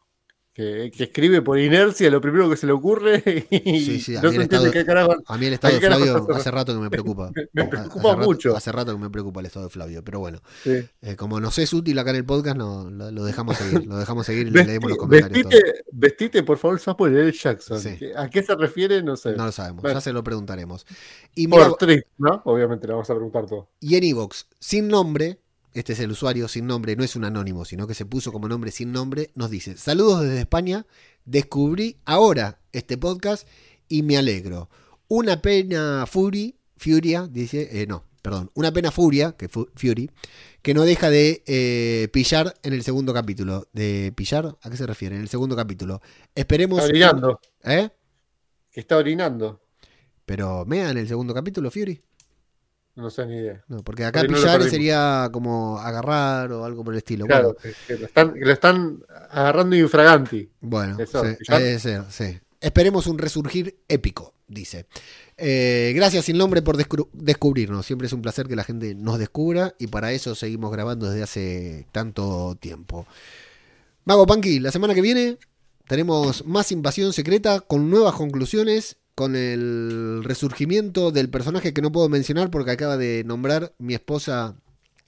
[0.57, 4.23] Que, que escribe por inercia lo primero que se le ocurre y Sí, sí, a
[4.23, 5.15] no mí el estado- qué carajo.
[5.27, 7.31] A mí el estado ¿A de Flavio hace rato que me preocupa.
[7.53, 8.57] Me Hace preocupa rato- mucho.
[8.57, 10.03] Hace rato que me preocupa el estado de Flavio.
[10.03, 10.83] Pero bueno, Sí.
[11.03, 13.87] eh, como nos es útil acá en el podcast, no, lo, lo dejamos seguir.
[13.87, 15.47] Lo dejamos seguir y Vesti- leemos los comentarios.
[15.47, 17.33] vestite, vestite, por favor, Samuel L.
[17.33, 17.79] Jackson.
[17.79, 17.99] Sí.
[18.17, 19.03] ¿A qué se refiere?
[19.03, 19.35] No sé.
[19.37, 20.87] No lo sabemos, ya se lo preguntaremos.
[21.35, 22.41] Y mira, por Trip, ¿no?
[22.47, 23.69] Obviamente le vamos a preguntar todo.
[23.79, 25.39] Y en Evox, sin nombre,
[25.81, 28.49] este es el usuario sin nombre, no es un anónimo, sino que se puso como
[28.49, 30.87] nombre sin nombre, nos dice, saludos desde España,
[31.25, 33.47] descubrí ahora este podcast
[33.89, 34.69] y me alegro.
[35.09, 40.11] Una pena Fury, Furia, dice, eh, no, perdón, una pena furia, que fu- Fury,
[40.63, 43.69] que no deja de eh, pillar en el segundo capítulo.
[43.73, 44.57] ¿De pillar?
[44.61, 45.15] ¿A qué se refiere?
[45.15, 46.01] En el segundo capítulo.
[46.35, 46.81] Esperemos.
[46.81, 47.41] Está orinando.
[47.63, 47.89] ¿Eh?
[48.73, 49.63] Está orinando.
[50.25, 52.03] Pero mea en el segundo capítulo, Fury.
[52.97, 53.63] No sé ni idea.
[53.69, 57.27] No, porque acá no pillar sería como agarrar o algo por el estilo.
[57.27, 60.51] Claro, Bueno, que, que lo están, que lo están agarrando infraganti.
[60.61, 62.39] bueno Eso, sí, sí.
[62.59, 64.87] Esperemos un resurgir épico, dice.
[65.37, 67.85] Eh, gracias sin nombre por descubrirnos.
[67.85, 71.23] Siempre es un placer que la gente nos descubra y para eso seguimos grabando desde
[71.23, 73.07] hace tanto tiempo.
[74.05, 75.37] Mago Panky, la semana que viene
[75.87, 82.09] tenemos más invasión secreta con nuevas conclusiones, con el resurgimiento del personaje que no puedo
[82.11, 84.57] mencionar porque acaba de nombrar mi esposa,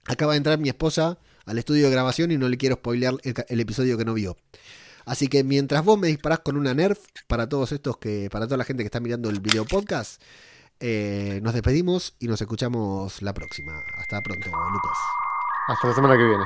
[0.06, 3.60] acaba de entrar mi esposa al estudio de grabación y no le quiero spoilear el,
[3.60, 4.38] episodio que no vio.
[5.04, 8.56] Así que mientras vos me disparás con una nerf para todos estos que, para toda
[8.56, 10.22] la gente que está mirando el video podcast,
[10.80, 13.82] eh, nos despedimos y nos escuchamos la próxima.
[13.98, 14.98] Hasta pronto, Lucas.
[15.68, 16.44] Hasta la semana que viene.